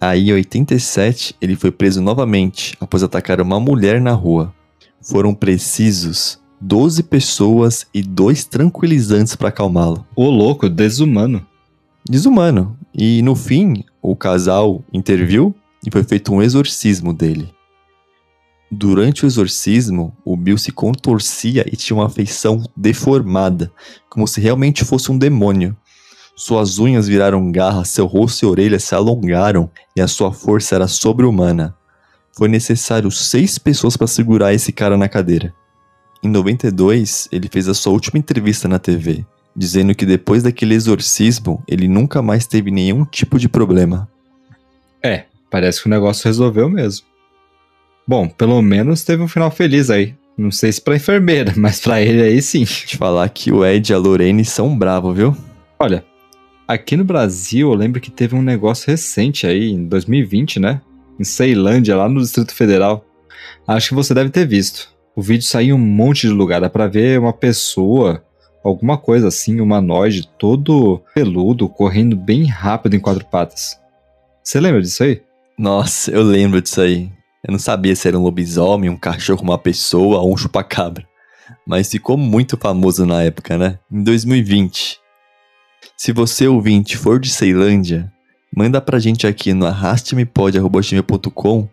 Aí, 0.00 0.28
em 0.28 0.34
87, 0.34 1.34
ele 1.40 1.56
foi 1.56 1.70
preso 1.70 2.00
novamente 2.02 2.76
após 2.78 3.02
atacar 3.02 3.40
uma 3.40 3.58
mulher 3.58 4.00
na 4.00 4.12
rua. 4.12 4.54
Foram 5.00 5.34
precisos 5.34 6.38
12 6.60 7.02
pessoas 7.04 7.86
e 7.92 8.02
dois 8.02 8.44
tranquilizantes 8.44 9.34
para 9.34 9.48
acalmá-lo. 9.48 10.06
Ô 10.14 10.28
louco, 10.28 10.68
desumano 10.68 11.44
desumano. 12.08 12.78
E 12.94 13.20
no 13.22 13.34
fim, 13.34 13.84
o 14.00 14.16
casal 14.16 14.84
interviu 14.92 15.54
e 15.86 15.90
foi 15.90 16.02
feito 16.02 16.32
um 16.32 16.42
exorcismo 16.42 17.12
dele. 17.12 17.52
Durante 18.70 19.24
o 19.24 19.26
exorcismo, 19.26 20.16
o 20.24 20.36
Bill 20.36 20.58
se 20.58 20.72
contorcia 20.72 21.64
e 21.70 21.76
tinha 21.76 21.96
uma 21.96 22.10
feição 22.10 22.64
deformada, 22.76 23.70
como 24.10 24.26
se 24.26 24.40
realmente 24.40 24.84
fosse 24.84 25.10
um 25.12 25.18
demônio. 25.18 25.76
Suas 26.34 26.78
unhas 26.78 27.06
viraram 27.06 27.50
garras, 27.50 27.88
seu 27.88 28.06
rosto 28.06 28.44
e 28.44 28.46
orelhas 28.46 28.84
se 28.84 28.94
alongaram 28.94 29.70
e 29.94 30.00
a 30.00 30.08
sua 30.08 30.32
força 30.32 30.74
era 30.74 30.88
sobre-humana. 30.88 31.74
Foi 32.32 32.48
necessário 32.48 33.10
seis 33.10 33.56
pessoas 33.56 33.96
para 33.96 34.06
segurar 34.06 34.52
esse 34.52 34.72
cara 34.72 34.96
na 34.96 35.08
cadeira. 35.08 35.54
Em 36.22 36.28
92, 36.28 37.28
ele 37.30 37.48
fez 37.50 37.68
a 37.68 37.74
sua 37.74 37.92
última 37.92 38.18
entrevista 38.18 38.66
na 38.66 38.78
TV 38.78 39.24
dizendo 39.56 39.94
que 39.94 40.04
depois 40.04 40.42
daquele 40.42 40.74
exorcismo 40.74 41.62
ele 41.66 41.88
nunca 41.88 42.20
mais 42.20 42.46
teve 42.46 42.70
nenhum 42.70 43.04
tipo 43.04 43.38
de 43.38 43.48
problema. 43.48 44.08
É, 45.02 45.24
parece 45.50 45.80
que 45.80 45.86
o 45.86 45.90
negócio 45.90 46.26
resolveu 46.26 46.68
mesmo. 46.68 47.06
Bom, 48.06 48.28
pelo 48.28 48.60
menos 48.60 49.02
teve 49.02 49.22
um 49.22 49.28
final 49.28 49.50
feliz 49.50 49.90
aí. 49.90 50.14
Não 50.36 50.50
sei 50.50 50.70
se 50.70 50.80
pra 50.80 50.96
enfermeira, 50.96 51.54
mas 51.56 51.80
pra 51.80 52.00
ele 52.00 52.22
aí 52.22 52.42
sim. 52.42 52.64
Te 52.64 52.96
falar 52.96 53.28
que 53.30 53.50
o 53.50 53.64
Ed 53.64 53.90
e 53.90 53.94
a 53.94 53.98
Lorene 53.98 54.44
são 54.44 54.76
bravos, 54.76 55.16
viu? 55.16 55.36
Olha, 55.78 56.04
aqui 56.68 56.96
no 56.96 57.04
Brasil 57.04 57.70
eu 57.70 57.74
lembro 57.74 58.00
que 58.00 58.10
teve 58.10 58.34
um 58.34 58.42
negócio 58.42 58.90
recente 58.90 59.46
aí, 59.46 59.70
em 59.70 59.86
2020, 59.86 60.60
né? 60.60 60.80
Em 61.18 61.24
Ceilândia, 61.24 61.96
lá 61.96 62.08
no 62.08 62.20
Distrito 62.20 62.54
Federal. 62.54 63.04
Acho 63.66 63.88
que 63.88 63.94
você 63.94 64.12
deve 64.12 64.30
ter 64.30 64.46
visto. 64.46 64.94
O 65.14 65.22
vídeo 65.22 65.44
saiu 65.44 65.70
em 65.76 65.80
um 65.80 65.82
monte 65.82 66.26
de 66.26 66.32
lugar. 66.32 66.60
Dá 66.60 66.68
pra 66.68 66.86
ver 66.86 67.18
uma 67.18 67.32
pessoa 67.32 68.22
alguma 68.68 68.98
coisa 68.98 69.28
assim, 69.28 69.60
humanoide, 69.60 70.28
todo 70.38 71.02
peludo, 71.14 71.68
correndo 71.68 72.16
bem 72.16 72.46
rápido 72.46 72.94
em 72.94 73.00
quatro 73.00 73.24
patas. 73.24 73.78
Você 74.42 74.60
lembra 74.60 74.80
disso 74.80 75.02
aí? 75.02 75.22
Nossa, 75.58 76.10
eu 76.10 76.22
lembro 76.22 76.60
disso 76.60 76.80
aí. 76.80 77.10
Eu 77.46 77.52
não 77.52 77.58
sabia 77.58 77.94
se 77.94 78.08
era 78.08 78.18
um 78.18 78.22
lobisomem, 78.22 78.90
um 78.90 78.96
cachorro, 78.96 79.42
uma 79.42 79.58
pessoa 79.58 80.20
ou 80.20 80.32
um 80.32 80.36
chupacabra. 80.36 81.06
Mas 81.66 81.90
ficou 81.90 82.16
muito 82.16 82.56
famoso 82.56 83.06
na 83.06 83.22
época, 83.22 83.56
né? 83.56 83.78
Em 83.90 84.02
2020. 84.02 84.98
Se 85.96 86.12
você 86.12 86.46
ouvinte 86.46 86.96
for 86.96 87.20
de 87.20 87.30
Ceilândia, 87.30 88.12
manda 88.54 88.80
pra 88.80 88.98
gente 88.98 89.26
aqui 89.26 89.54
no 89.54 89.66
arrastemepod.com 89.66 91.68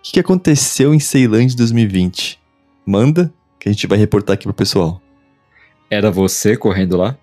o 0.00 0.02
que, 0.02 0.18
aconteceu 0.18 0.94
em 0.94 0.98
Ceilândia 0.98 1.56
2020. 1.58 2.40
Manda, 2.86 3.32
que 3.58 3.68
a 3.68 3.72
gente 3.72 3.86
vai 3.86 3.98
reportar 3.98 4.34
aqui 4.34 4.44
pro 4.44 4.54
pessoal. 4.54 5.00
Era 5.90 6.08
você 6.08 6.56
correndo 6.56 6.96
lá? 6.96 7.18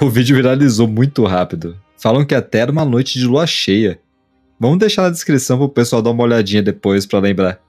O 0.00 0.10
vídeo 0.10 0.34
viralizou 0.34 0.88
muito 0.88 1.24
rápido. 1.24 1.78
Falam 1.96 2.24
que 2.24 2.34
até 2.34 2.58
era 2.58 2.72
uma 2.72 2.84
noite 2.84 3.16
de 3.16 3.24
lua 3.24 3.46
cheia. 3.46 4.00
Vamos 4.58 4.78
deixar 4.78 5.02
na 5.02 5.10
descrição 5.10 5.56
pro 5.56 5.68
pessoal 5.68 6.02
dar 6.02 6.10
uma 6.10 6.24
olhadinha 6.24 6.62
depois 6.62 7.06
para 7.06 7.20
lembrar. 7.20 7.60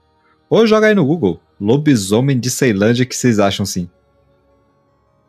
Ou 0.50 0.66
joga 0.66 0.88
aí 0.88 0.94
no 0.94 1.06
Google. 1.06 1.40
Lobisomem 1.60 2.38
de 2.38 2.50
Ceilândia 2.50 3.06
que 3.06 3.14
vocês 3.14 3.38
acham 3.38 3.64
sim. 3.64 3.88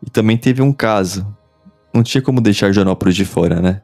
E 0.05 0.09
também 0.09 0.37
teve 0.37 0.63
um 0.63 0.73
caso. 0.73 1.25
Não 1.93 2.01
tinha 2.01 2.21
como 2.21 2.41
deixar 2.41 2.71
Janópolis 2.71 3.15
de 3.15 3.25
fora, 3.25 3.61
né? 3.61 3.83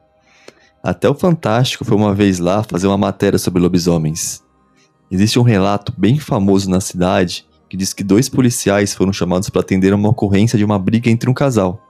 Até 0.82 1.08
o 1.08 1.14
Fantástico 1.14 1.84
foi 1.84 1.96
uma 1.96 2.12
vez 2.12 2.40
lá 2.40 2.64
fazer 2.64 2.88
uma 2.88 2.98
matéria 2.98 3.38
sobre 3.38 3.62
lobisomens. 3.62 4.42
Existe 5.08 5.38
um 5.38 5.42
relato 5.42 5.94
bem 5.96 6.18
famoso 6.18 6.68
na 6.68 6.80
cidade 6.80 7.46
que 7.72 7.76
diz 7.78 7.94
que 7.94 8.04
dois 8.04 8.28
policiais 8.28 8.92
foram 8.92 9.14
chamados 9.14 9.48
para 9.48 9.62
atender 9.62 9.94
uma 9.94 10.10
ocorrência 10.10 10.58
de 10.58 10.64
uma 10.64 10.78
briga 10.78 11.08
entre 11.08 11.30
um 11.30 11.32
casal. 11.32 11.82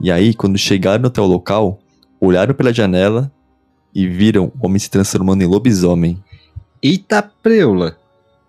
E 0.00 0.12
aí, 0.12 0.32
quando 0.32 0.56
chegaram 0.56 1.06
até 1.06 1.20
o 1.20 1.26
local, 1.26 1.80
olharam 2.20 2.54
pela 2.54 2.72
janela 2.72 3.28
e 3.92 4.06
viram 4.06 4.52
o 4.60 4.64
homem 4.64 4.78
se 4.78 4.88
transformando 4.88 5.42
em 5.42 5.46
lobisomem. 5.48 6.22
Eita 6.80 7.20
preula! 7.20 7.98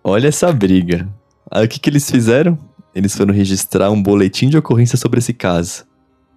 Olha 0.04 0.28
essa 0.28 0.52
briga. 0.52 1.08
Aí 1.50 1.64
o 1.64 1.68
que, 1.68 1.80
que 1.80 1.90
eles 1.90 2.08
fizeram? 2.08 2.56
Eles 2.94 3.16
foram 3.16 3.34
registrar 3.34 3.90
um 3.90 4.00
boletim 4.00 4.48
de 4.48 4.56
ocorrência 4.56 4.96
sobre 4.96 5.18
esse 5.18 5.32
caso. 5.32 5.84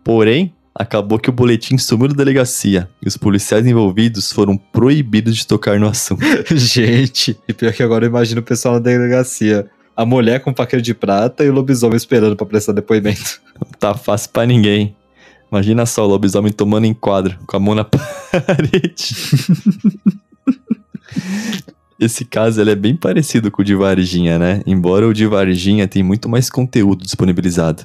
Porém, 0.03 0.51
acabou 0.73 1.19
que 1.19 1.29
o 1.29 1.33
boletim 1.33 1.77
sumiu 1.77 2.07
da 2.07 2.15
delegacia 2.15 2.89
e 3.05 3.07
os 3.07 3.17
policiais 3.17 3.67
envolvidos 3.67 4.31
foram 4.31 4.57
proibidos 4.57 5.37
de 5.37 5.45
tocar 5.45 5.79
no 5.79 5.87
assunto. 5.87 6.25
Gente, 6.57 7.37
e 7.47 7.53
pior 7.53 7.71
que 7.71 7.83
agora 7.83 8.05
eu 8.05 8.09
imagino 8.09 8.41
o 8.41 8.43
pessoal 8.43 8.73
na 8.73 8.79
delegacia. 8.79 9.69
A 9.97 10.05
mulher 10.05 10.41
com 10.41 10.53
paquete 10.53 10.83
de 10.83 10.93
prata 10.93 11.43
e 11.43 11.49
o 11.49 11.53
lobisomem 11.53 11.97
esperando 11.97 12.35
pra 12.35 12.45
prestar 12.45 12.71
depoimento. 12.71 13.41
tá 13.79 13.95
fácil 13.95 14.29
pra 14.29 14.45
ninguém. 14.45 14.95
Imagina 15.51 15.87
só 15.87 16.05
o 16.05 16.07
lobisomem 16.07 16.51
tomando 16.51 16.85
enquadro, 16.85 17.35
com 17.47 17.57
a 17.57 17.59
mão 17.59 17.73
na 17.73 17.83
parede. 17.83 19.15
Esse 21.99 22.25
caso 22.25 22.61
ele 22.61 22.69
é 22.69 22.75
bem 22.75 22.95
parecido 22.95 23.49
com 23.49 23.63
o 23.63 23.65
de 23.65 23.73
Varginha, 23.73 24.37
né? 24.37 24.61
Embora 24.67 25.07
o 25.07 25.13
de 25.13 25.25
Varginha 25.25 25.87
tenha 25.87 26.05
muito 26.05 26.29
mais 26.29 26.47
conteúdo 26.47 27.03
disponibilizado. 27.03 27.83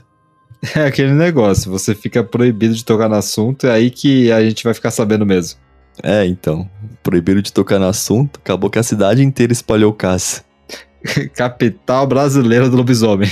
É 0.77 0.85
aquele 0.85 1.13
negócio, 1.13 1.71
você 1.71 1.95
fica 1.95 2.23
proibido 2.23 2.75
de 2.75 2.85
tocar 2.85 3.09
no 3.09 3.15
assunto, 3.15 3.67
é 3.67 3.73
aí 3.73 3.91
que 3.91 4.31
a 4.31 4.45
gente 4.45 4.63
vai 4.63 4.75
ficar 4.75 4.91
sabendo 4.91 5.25
mesmo. 5.25 5.59
É, 6.03 6.27
então. 6.27 6.69
Proibido 7.03 7.41
de 7.41 7.53
tocar 7.53 7.79
no 7.79 7.87
assunto, 7.87 8.39
acabou 8.39 8.69
que 8.69 8.79
a 8.79 8.83
cidade 8.83 9.23
inteira 9.23 9.53
espalhou 9.53 9.91
o 9.91 9.95
caso. 9.95 10.43
Capital 11.35 12.07
brasileira 12.07 12.69
do 12.69 12.77
lobisomem. 12.77 13.31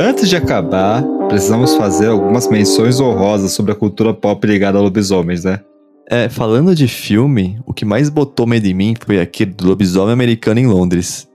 Antes 0.00 0.28
de 0.28 0.36
acabar, 0.36 1.02
precisamos 1.28 1.74
fazer 1.76 2.08
algumas 2.08 2.48
menções 2.48 3.00
honrosas 3.00 3.52
sobre 3.52 3.72
a 3.72 3.74
cultura 3.74 4.12
pop 4.14 4.46
ligada 4.46 4.78
a 4.78 4.80
lobisomens, 4.80 5.44
né? 5.44 5.60
É, 6.08 6.28
falando 6.28 6.74
de 6.74 6.86
filme, 6.86 7.58
o 7.66 7.72
que 7.72 7.84
mais 7.84 8.10
botou 8.10 8.46
medo 8.46 8.66
em 8.66 8.74
mim 8.74 8.94
foi 9.04 9.20
aquele 9.20 9.52
do 9.52 9.66
lobisomem 9.66 10.12
americano 10.12 10.60
em 10.60 10.66
Londres. 10.66 11.28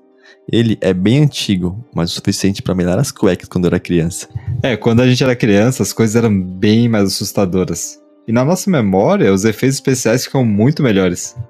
Ele 0.51 0.77
é 0.81 0.93
bem 0.93 1.23
antigo, 1.23 1.83
mas 1.93 2.11
o 2.11 2.15
suficiente 2.15 2.61
para 2.61 2.75
melar 2.75 2.97
as 2.97 3.11
cuecas 3.11 3.47
quando 3.47 3.65
eu 3.65 3.69
era 3.69 3.79
criança. 3.79 4.27
É, 4.63 4.75
quando 4.75 5.01
a 5.01 5.07
gente 5.07 5.23
era 5.23 5.35
criança, 5.35 5.83
as 5.83 5.93
coisas 5.93 6.15
eram 6.15 6.41
bem 6.41 6.87
mais 6.87 7.05
assustadoras. 7.05 7.99
E 8.27 8.31
na 8.31 8.45
nossa 8.45 8.69
memória, 8.69 9.33
os 9.33 9.45
efeitos 9.45 9.77
especiais 9.77 10.23
ficam 10.25 10.45
muito 10.45 10.83
melhores. 10.83 11.35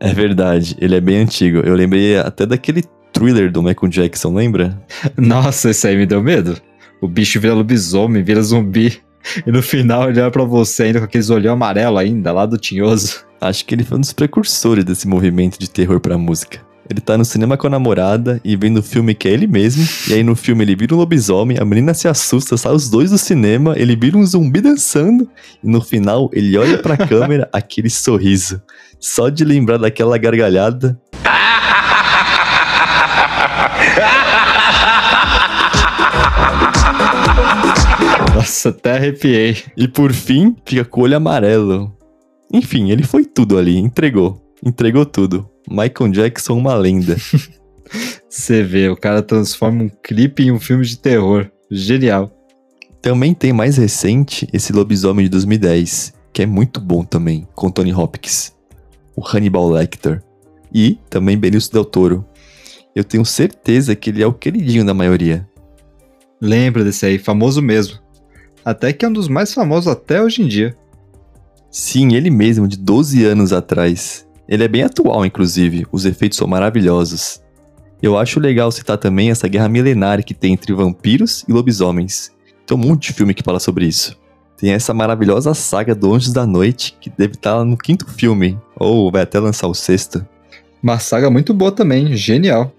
É 0.00 0.12
verdade, 0.12 0.76
ele 0.80 0.96
é 0.96 1.00
bem 1.00 1.18
antigo. 1.18 1.58
Eu 1.58 1.76
lembrei 1.76 2.18
até 2.18 2.44
daquele 2.44 2.82
thriller 3.12 3.48
do 3.48 3.62
Michael 3.62 3.88
Jackson, 3.88 4.34
lembra? 4.34 4.76
Nossa, 5.16 5.70
isso 5.70 5.86
aí 5.86 5.96
me 5.96 6.04
deu 6.04 6.20
medo. 6.20 6.60
O 7.00 7.06
bicho 7.06 7.38
vira 7.38 7.54
lobisomem, 7.54 8.24
vira 8.24 8.42
zumbi. 8.42 9.00
E 9.46 9.50
no 9.50 9.62
final 9.62 10.08
ele 10.08 10.20
olha 10.20 10.30
pra 10.30 10.44
você 10.44 10.84
ainda 10.84 10.98
com 11.00 11.04
aqueles 11.04 11.30
olhão 11.30 11.54
amarelo 11.54 11.98
ainda, 11.98 12.32
lá 12.32 12.46
do 12.46 12.58
tinhoso. 12.58 13.24
Acho 13.40 13.64
que 13.64 13.74
ele 13.74 13.84
foi 13.84 13.98
um 13.98 14.00
dos 14.00 14.12
precursores 14.12 14.84
desse 14.84 15.06
movimento 15.06 15.58
de 15.58 15.70
terror 15.70 16.00
pra 16.00 16.18
música. 16.18 16.60
Ele 16.90 17.00
tá 17.00 17.18
no 17.18 17.24
cinema 17.24 17.56
com 17.56 17.66
a 17.66 17.70
namorada 17.70 18.40
e 18.42 18.56
vendo 18.56 18.78
o 18.78 18.82
filme 18.82 19.14
que 19.14 19.28
é 19.28 19.32
ele 19.32 19.46
mesmo. 19.46 19.86
E 20.08 20.14
aí 20.14 20.22
no 20.22 20.34
filme 20.34 20.64
ele 20.64 20.74
vira 20.74 20.94
um 20.94 20.98
lobisomem, 20.98 21.58
a 21.58 21.64
menina 21.64 21.92
se 21.92 22.08
assusta, 22.08 22.56
sai 22.56 22.72
os 22.72 22.88
dois 22.88 23.10
do 23.10 23.18
cinema, 23.18 23.74
ele 23.76 23.94
vira 23.94 24.16
um 24.16 24.24
zumbi 24.24 24.60
dançando. 24.60 25.28
E 25.62 25.68
no 25.68 25.82
final 25.82 26.30
ele 26.32 26.56
olha 26.56 26.78
pra 26.78 26.96
câmera, 27.06 27.48
aquele 27.52 27.90
sorriso. 27.90 28.62
Só 28.98 29.28
de 29.28 29.44
lembrar 29.44 29.76
daquela 29.76 30.16
gargalhada. 30.16 30.98
Nossa, 38.38 38.68
até 38.68 38.92
arrepiei. 38.92 39.56
E 39.76 39.88
por 39.88 40.12
fim, 40.12 40.54
fica 40.64 40.84
com 40.84 41.00
o 41.00 41.04
olho 41.04 41.16
amarelo. 41.16 41.92
Enfim, 42.52 42.92
ele 42.92 43.02
foi 43.02 43.24
tudo 43.24 43.58
ali, 43.58 43.76
entregou. 43.76 44.40
Entregou 44.64 45.04
tudo. 45.04 45.50
Michael 45.68 46.12
Jackson, 46.12 46.56
uma 46.56 46.76
lenda. 46.76 47.16
Você 48.30 48.62
vê, 48.62 48.88
o 48.88 48.96
cara 48.96 49.22
transforma 49.22 49.82
um 49.82 49.88
clipe 49.88 50.44
em 50.44 50.52
um 50.52 50.60
filme 50.60 50.84
de 50.84 50.96
terror. 50.96 51.50
Genial. 51.68 52.30
Também 53.02 53.34
tem 53.34 53.52
mais 53.52 53.76
recente 53.76 54.48
esse 54.52 54.72
Lobisomem 54.72 55.24
de 55.24 55.30
2010, 55.30 56.14
que 56.32 56.42
é 56.42 56.46
muito 56.46 56.80
bom 56.80 57.02
também, 57.02 57.44
com 57.56 57.72
Tony 57.72 57.92
Hopkins. 57.92 58.52
O 59.16 59.22
Hannibal 59.26 59.68
Lecter. 59.68 60.22
E 60.72 60.96
também 61.10 61.36
Benício 61.36 61.72
Del 61.72 61.84
Toro. 61.84 62.24
Eu 62.94 63.02
tenho 63.02 63.24
certeza 63.24 63.96
que 63.96 64.10
ele 64.10 64.22
é 64.22 64.26
o 64.28 64.32
queridinho 64.32 64.86
da 64.86 64.94
maioria. 64.94 65.44
Lembra 66.40 66.84
desse 66.84 67.04
aí, 67.04 67.18
famoso 67.18 67.60
mesmo. 67.60 67.98
Até 68.68 68.92
que 68.92 69.02
é 69.02 69.08
um 69.08 69.12
dos 69.14 69.28
mais 69.28 69.54
famosos 69.54 69.90
até 69.90 70.22
hoje 70.22 70.42
em 70.42 70.46
dia. 70.46 70.76
Sim, 71.70 72.14
ele 72.14 72.28
mesmo, 72.28 72.68
de 72.68 72.76
12 72.76 73.24
anos 73.24 73.50
atrás. 73.50 74.28
Ele 74.46 74.62
é 74.62 74.68
bem 74.68 74.82
atual, 74.82 75.24
inclusive, 75.24 75.86
os 75.90 76.04
efeitos 76.04 76.36
são 76.36 76.46
maravilhosos. 76.46 77.40
Eu 78.02 78.18
acho 78.18 78.38
legal 78.38 78.70
citar 78.70 78.98
também 78.98 79.30
essa 79.30 79.48
guerra 79.48 79.70
milenária 79.70 80.22
que 80.22 80.34
tem 80.34 80.52
entre 80.52 80.74
vampiros 80.74 81.46
e 81.48 81.52
lobisomens. 81.52 82.30
Tem 82.66 82.76
um 82.76 82.80
monte 82.80 83.06
de 83.06 83.14
filme 83.14 83.32
que 83.32 83.42
fala 83.42 83.58
sobre 83.58 83.86
isso. 83.86 84.18
Tem 84.58 84.72
essa 84.72 84.92
maravilhosa 84.92 85.54
saga 85.54 85.94
do 85.94 86.12
Anjos 86.12 86.34
da 86.34 86.46
Noite, 86.46 86.94
que 87.00 87.08
deve 87.08 87.36
estar 87.36 87.64
no 87.64 87.74
quinto 87.74 88.04
filme, 88.06 88.58
ou 88.76 89.10
vai 89.10 89.22
até 89.22 89.40
lançar 89.40 89.66
o 89.66 89.74
sexto. 89.74 90.26
Uma 90.82 90.98
saga 90.98 91.30
muito 91.30 91.54
boa 91.54 91.72
também, 91.72 92.14
genial. 92.14 92.70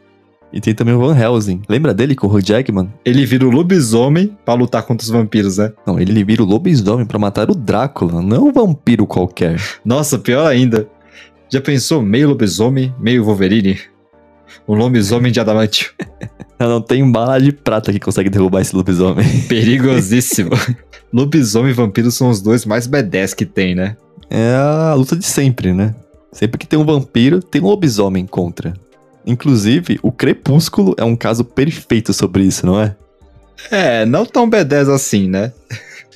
E 0.52 0.60
tem 0.60 0.74
também 0.74 0.96
o 0.96 1.00
Van 1.00 1.16
Helsing. 1.16 1.62
Lembra 1.70 1.94
dele 1.94 2.16
com 2.16 2.28
o 2.28 2.30
Hugh 2.30 2.42
Jackman? 2.42 2.92
Ele 3.06 3.26
vira 3.26 3.46
o 3.46 3.52
lobisomem 3.52 4.36
pra 4.44 4.56
lutar 4.56 4.84
contra 4.84 5.04
os 5.04 5.10
vampiros, 5.10 5.58
né? 5.58 5.72
Não, 5.86 6.00
ele 6.00 6.24
vira 6.24 6.42
o 6.42 6.46
lobisomem 6.46 7.06
pra 7.06 7.20
matar 7.20 7.50
o 7.52 7.56
Drácula, 7.56 8.22
não 8.22 8.48
um 8.48 8.52
vampiro 8.52 9.06
qualquer. 9.06 9.62
Nossa, 9.86 10.18
pior 10.18 10.48
ainda. 10.48 10.88
Já 11.52 11.62
pensou 11.62 12.02
meio 12.02 12.30
lobisomem, 12.30 12.94
meio 13.00 13.24
Wolverine? 13.24 13.80
Um 14.68 14.76
lobisomem 14.76 15.32
de 15.32 15.40
adamantio. 15.40 15.92
não 16.60 16.82
tem 16.82 17.10
bala 17.12 17.40
de 17.40 17.52
prata 17.52 17.92
que 17.92 18.00
consegue 18.00 18.30
derrubar 18.30 18.62
esse 18.62 18.76
lobisomem. 18.76 19.26
Perigosíssimo. 19.48 20.52
lobisomem 21.14 21.72
e 21.72 21.74
vampiro 21.74 22.12
são 22.12 22.30
os 22.30 22.42
dois 22.42 22.66
mais 22.66 22.88
B10 22.88 23.36
que 23.36 23.46
tem, 23.46 23.76
né? 23.76 23.96
É 24.30 24.56
a 24.56 24.94
luta 24.94 25.16
de 25.16 25.26
sempre, 25.26 25.74
né? 25.74 25.96
Sempre 26.32 26.60
que 26.60 26.68
tem 26.68 26.78
um 26.78 26.86
vampiro, 26.86 27.42
tem 27.42 27.62
um 27.62 27.66
lobisomem 27.66 28.28
contra. 28.28 28.74
Inclusive, 29.26 30.00
o 30.02 30.12
Crepúsculo 30.12 30.96
é 30.98 31.04
um 31.04 31.16
caso 31.16 31.44
perfeito 31.44 32.14
sobre 32.14 32.44
isso, 32.44 32.66
não 32.66 32.80
é? 32.80 32.96
É, 33.72 34.06
não 34.06 34.26
tão 34.26 34.50
B10 34.50 34.94
assim, 34.94 35.28
né? 35.28 35.52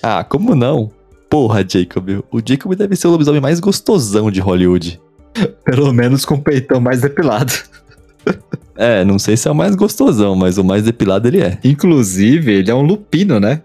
ah, 0.02 0.24
como 0.24 0.56
não? 0.56 0.92
Porra, 1.30 1.66
Jacob. 1.68 2.24
O 2.32 2.40
Jacob 2.46 2.76
deve 2.76 2.96
ser 2.96 3.08
o 3.08 3.12
lobisomem 3.12 3.42
mais 3.42 3.60
gostosão 3.60 4.32
de 4.32 4.40
Hollywood. 4.40 5.02
Pelo 5.66 5.92
menos 5.92 6.26
com 6.26 6.36
o 6.36 6.42
peitão 6.42 6.80
mais 6.80 7.02
depilado. 7.02 7.54
é, 8.78 9.04
não 9.04 9.20
sei 9.20 9.36
se 9.36 9.48
é 9.48 9.52
o 9.52 9.56
mais 9.56 9.76
gostosão, 9.76 10.36
mas 10.36 10.58
o 10.58 10.64
mais 10.64 10.84
depilado 10.84 11.28
ele 11.28 11.42
é. 11.42 11.60
Inclusive, 11.64 12.52
ele 12.52 12.72
é 12.72 12.76
um 12.76 12.84
lupino, 12.84 13.40
né? 13.40 13.62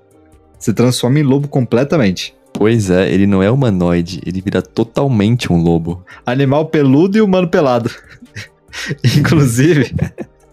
Se 0.58 0.72
transforma 0.72 1.20
em 1.20 1.22
lobo 1.22 1.46
completamente. 1.46 2.34
Pois 2.52 2.90
é, 2.90 3.12
ele 3.12 3.26
não 3.26 3.40
é 3.40 3.48
humanoide, 3.48 4.20
ele 4.26 4.40
vira 4.40 4.60
totalmente 4.60 5.52
um 5.52 5.62
lobo. 5.62 6.02
Animal 6.26 6.66
peludo 6.66 7.16
e 7.16 7.20
humano 7.20 7.46
pelado. 7.46 7.88
inclusive, 9.16 9.94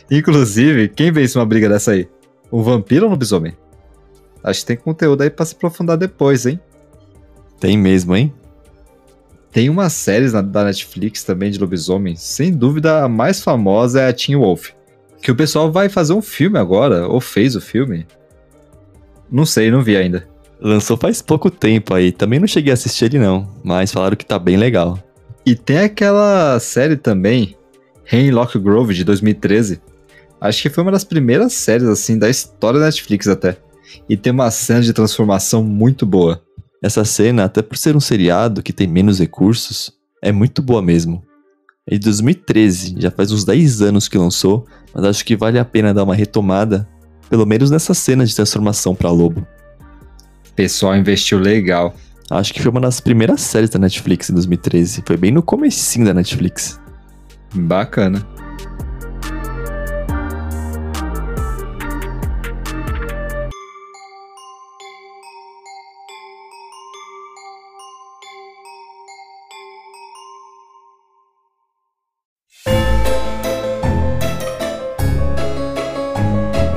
inclusive, 0.10 0.90
quem 0.90 1.12
vence 1.12 1.38
uma 1.38 1.46
briga 1.46 1.70
dessa 1.70 1.92
aí? 1.92 2.08
Um 2.52 2.62
vampiro 2.62 3.06
ou 3.06 3.10
um 3.10 3.12
lobisomem? 3.12 3.56
Acho 4.44 4.60
que 4.62 4.66
tem 4.68 4.78
conteúdo 4.78 5.22
aí 5.22 5.30
pra 5.30 5.46
se 5.46 5.56
aprofundar 5.56 5.98
depois, 5.98 6.46
hein? 6.46 6.60
Tem 7.60 7.78
mesmo, 7.78 8.16
hein? 8.16 8.34
Tem 9.52 9.70
umas 9.70 9.94
séries 9.94 10.34
na, 10.34 10.42
da 10.42 10.66
Netflix 10.66 11.24
também 11.24 11.50
de 11.50 11.58
lobisomem. 11.58 12.16
Sem 12.16 12.52
dúvida, 12.52 13.04
a 13.04 13.08
mais 13.08 13.42
famosa 13.42 14.02
é 14.02 14.10
a 14.10 14.14
Teen 14.14 14.38
Wolf. 14.38 14.72
Que 15.22 15.32
o 15.32 15.36
pessoal 15.36 15.72
vai 15.72 15.90
fazer 15.90 16.14
um 16.14 16.22
filme 16.22 16.60
agora, 16.60 17.08
ou 17.08 17.20
fez 17.20 17.56
o 17.56 17.62
filme. 17.62 18.06
Não 19.32 19.46
sei, 19.46 19.72
não 19.72 19.82
vi 19.82 19.98
ainda. 19.98 20.28
Lançou 20.60 20.98
faz 20.98 21.22
pouco 21.22 21.50
tempo 21.50 21.94
aí. 21.94 22.12
Também 22.12 22.40
não 22.40 22.48
cheguei 22.48 22.72
a 22.72 22.74
assistir 22.74 23.06
ele 23.06 23.20
não, 23.20 23.50
mas 23.64 23.92
falaram 23.92 24.16
que 24.16 24.26
tá 24.26 24.38
bem 24.38 24.58
legal. 24.58 25.00
E 25.46 25.56
tem 25.56 25.80
aquela 25.80 26.60
série 26.60 26.98
também, 26.98 27.56
Hemlock 28.12 28.58
Grove, 28.60 28.94
de 28.94 29.04
2013. 29.04 29.82
Acho 30.40 30.62
que 30.62 30.70
foi 30.70 30.84
uma 30.84 30.92
das 30.92 31.04
primeiras 31.04 31.54
séries, 31.54 31.88
assim, 31.88 32.18
da 32.18 32.30
história 32.30 32.80
da 32.80 32.86
Netflix 32.86 33.28
até. 33.28 33.58
e 34.10 34.18
tem 34.18 34.34
uma 34.34 34.52
cena 34.52 34.82
de 34.82 34.92
transformação 34.92 35.64
muito 35.64 36.06
boa. 36.06 36.42
Essa 36.84 37.06
cena, 37.06 37.46
até 37.46 37.62
por 37.62 37.78
ser 37.78 37.96
um 37.96 38.00
seriado 38.00 38.62
que 38.62 38.74
tem 38.74 38.88
menos 38.88 39.20
recursos, 39.20 39.92
é 40.22 40.32
muito 40.32 40.62
boa 40.62 40.82
mesmo. 40.82 41.24
É 41.88 41.96
de 41.96 42.00
2013, 42.00 42.96
já 42.98 43.12
faz 43.12 43.32
uns 43.32 43.46
10 43.46 43.82
anos 43.82 44.08
que 44.08 44.18
lançou, 44.18 44.66
mas 44.94 45.04
acho 45.06 45.24
que 45.24 45.36
vale 45.36 45.58
a 45.60 45.66
pena 45.66 45.94
dar 45.94 46.04
uma 46.04 46.16
retomada, 46.16 46.88
pelo 47.30 47.46
menos 47.46 47.72
nessa 47.72 47.94
cena 47.94 48.26
de 48.26 48.36
transformação 48.36 48.96
para 48.96 49.10
lobo. 49.10 49.46
Pessoal 50.56 50.96
investiu 50.96 51.40
legal. 51.40 51.96
Acho 52.30 52.54
que 52.54 52.62
foi 52.62 52.72
uma 52.72 52.82
das 52.82 53.00
primeiras 53.00 53.42
séries 53.42 53.70
da 53.70 53.78
Netflix 53.78 54.30
em 54.30 54.34
2013. 54.34 55.04
Foi 55.06 55.18
bem 55.18 55.32
no 55.32 55.44
comecinho 55.44 56.06
da 56.06 56.14
Netflix. 56.14 56.80
Bacana. 57.56 58.26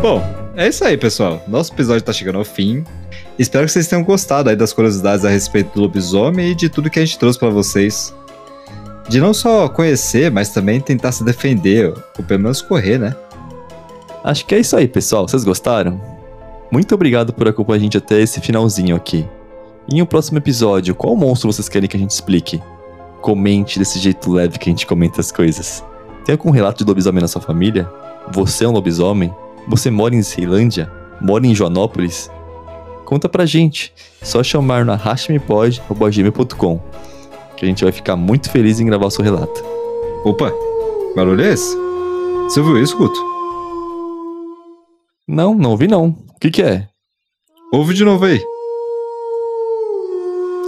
Bom, 0.01 0.23
é 0.57 0.69
isso 0.69 0.85
aí, 0.85 0.97
pessoal. 0.97 1.43
Nosso 1.47 1.73
episódio 1.73 2.03
tá 2.03 2.13
chegando 2.13 2.39
ao 2.39 2.45
fim. 2.45 2.85
Espero 3.39 3.67
que 3.67 3.73
vocês 3.73 3.89
tenham 3.89 4.05
gostado 4.05 4.49
aí 4.49 4.57
das 4.57 4.73
curiosidades 4.73 5.25
a 5.25 5.29
respeito 5.29 5.75
do 5.75 5.81
lobisomem 5.83 6.53
e 6.53 6.55
de 6.55 6.69
tudo 6.69 6.89
que 6.89 6.99
a 6.99 7.05
gente 7.05 7.19
trouxe 7.19 7.39
para 7.39 7.51
vocês. 7.51 8.15
De 9.09 9.21
não 9.21 9.33
só 9.33 9.69
conhecer, 9.69 10.31
mas 10.31 10.51
também 10.51 10.81
tentar 10.81 11.13
se 11.13 11.25
defender, 11.25 11.95
ou 12.19 12.25
pelo 12.25 12.41
menos 12.41 12.61
correr, 12.61 12.99
né? 12.99 13.17
Acho 14.23 14.45
que 14.45 14.55
é 14.55 14.61
isso 14.61 14.77
aí, 14.77 14.87
pessoal. 14.87 15.27
Vocês 15.27 15.45
gostaram? 15.45 15.99
Muito 16.71 16.95
obrigado 16.95 17.33
por 17.33 17.49
acompanhar 17.49 17.79
a 17.79 17.83
gente 17.83 17.97
até 17.97 18.21
esse 18.21 18.41
finalzinho 18.41 18.95
aqui. 18.95 19.27
E 19.91 20.03
um 20.03 20.07
próximo 20.07 20.37
episódio, 20.37 20.95
qual 20.95 21.17
monstro 21.17 21.51
vocês 21.51 21.67
querem 21.67 21.89
que 21.89 21.97
a 21.97 22.01
gente 22.01 22.11
explique? 22.11 22.61
Comente 23.23 23.79
desse 23.79 23.99
jeito 23.99 24.31
leve 24.31 24.59
que 24.59 24.69
a 24.69 24.73
gente 24.73 24.87
comenta 24.87 25.23
as 25.23 25.33
coisas. 25.33 25.83
Tem 26.27 26.35
algum 26.35 26.51
relato 26.51 26.85
de 26.85 26.89
lobisomem 26.89 27.23
na 27.23 27.29
sua 27.29 27.41
família? 27.41 27.91
Você 28.31 28.67
é 28.67 28.69
um 28.69 28.73
lobisomem? 28.73 29.35
Você 29.67 29.91
mora 29.91 30.15
em 30.15 30.23
Ceilândia? 30.23 30.93
Mora 31.19 31.47
em 31.47 31.55
Joanópolis? 31.55 32.31
Conta 33.07 33.27
pra 33.27 33.47
gente. 33.47 33.95
Só 34.23 34.43
chamar 34.43 34.85
na 34.85 34.95
hashmepod.gmail.com 34.95 36.81
que 37.59 37.65
a 37.65 37.69
gente 37.69 37.83
vai 37.83 37.93
ficar 37.93 38.17
muito 38.17 38.51
feliz 38.51 38.79
em 38.79 38.87
gravar 38.87 39.07
o 39.07 39.11
seu 39.11 39.25
relato. 39.25 39.65
Opa, 40.25 40.53
barulho 41.17 41.43
é 41.43 41.53
esse? 41.53 41.77
Você 42.45 42.61
ouviu 42.61 42.83
isso, 42.83 42.97
Guto? 42.97 43.19
Não, 45.27 45.55
não 45.55 45.71
ouvi 45.73 45.89
não. 45.89 46.17
O 46.35 46.39
que 46.41 46.51
que 46.51 46.63
é? 46.63 46.89
Ouve 47.73 47.95
de 47.95 48.05
novo 48.05 48.25
aí. 48.25 48.41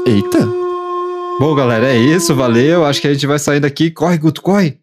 Eita! 0.06 0.46
Bom, 1.38 1.54
galera, 1.54 1.86
é 1.86 1.96
isso, 1.96 2.34
valeu. 2.34 2.84
Acho 2.84 3.00
que 3.00 3.08
a 3.08 3.14
gente 3.14 3.26
vai 3.26 3.38
sair 3.38 3.60
daqui. 3.60 3.90
Corre, 3.90 4.18
Guto, 4.18 4.42
corre! 4.42 4.79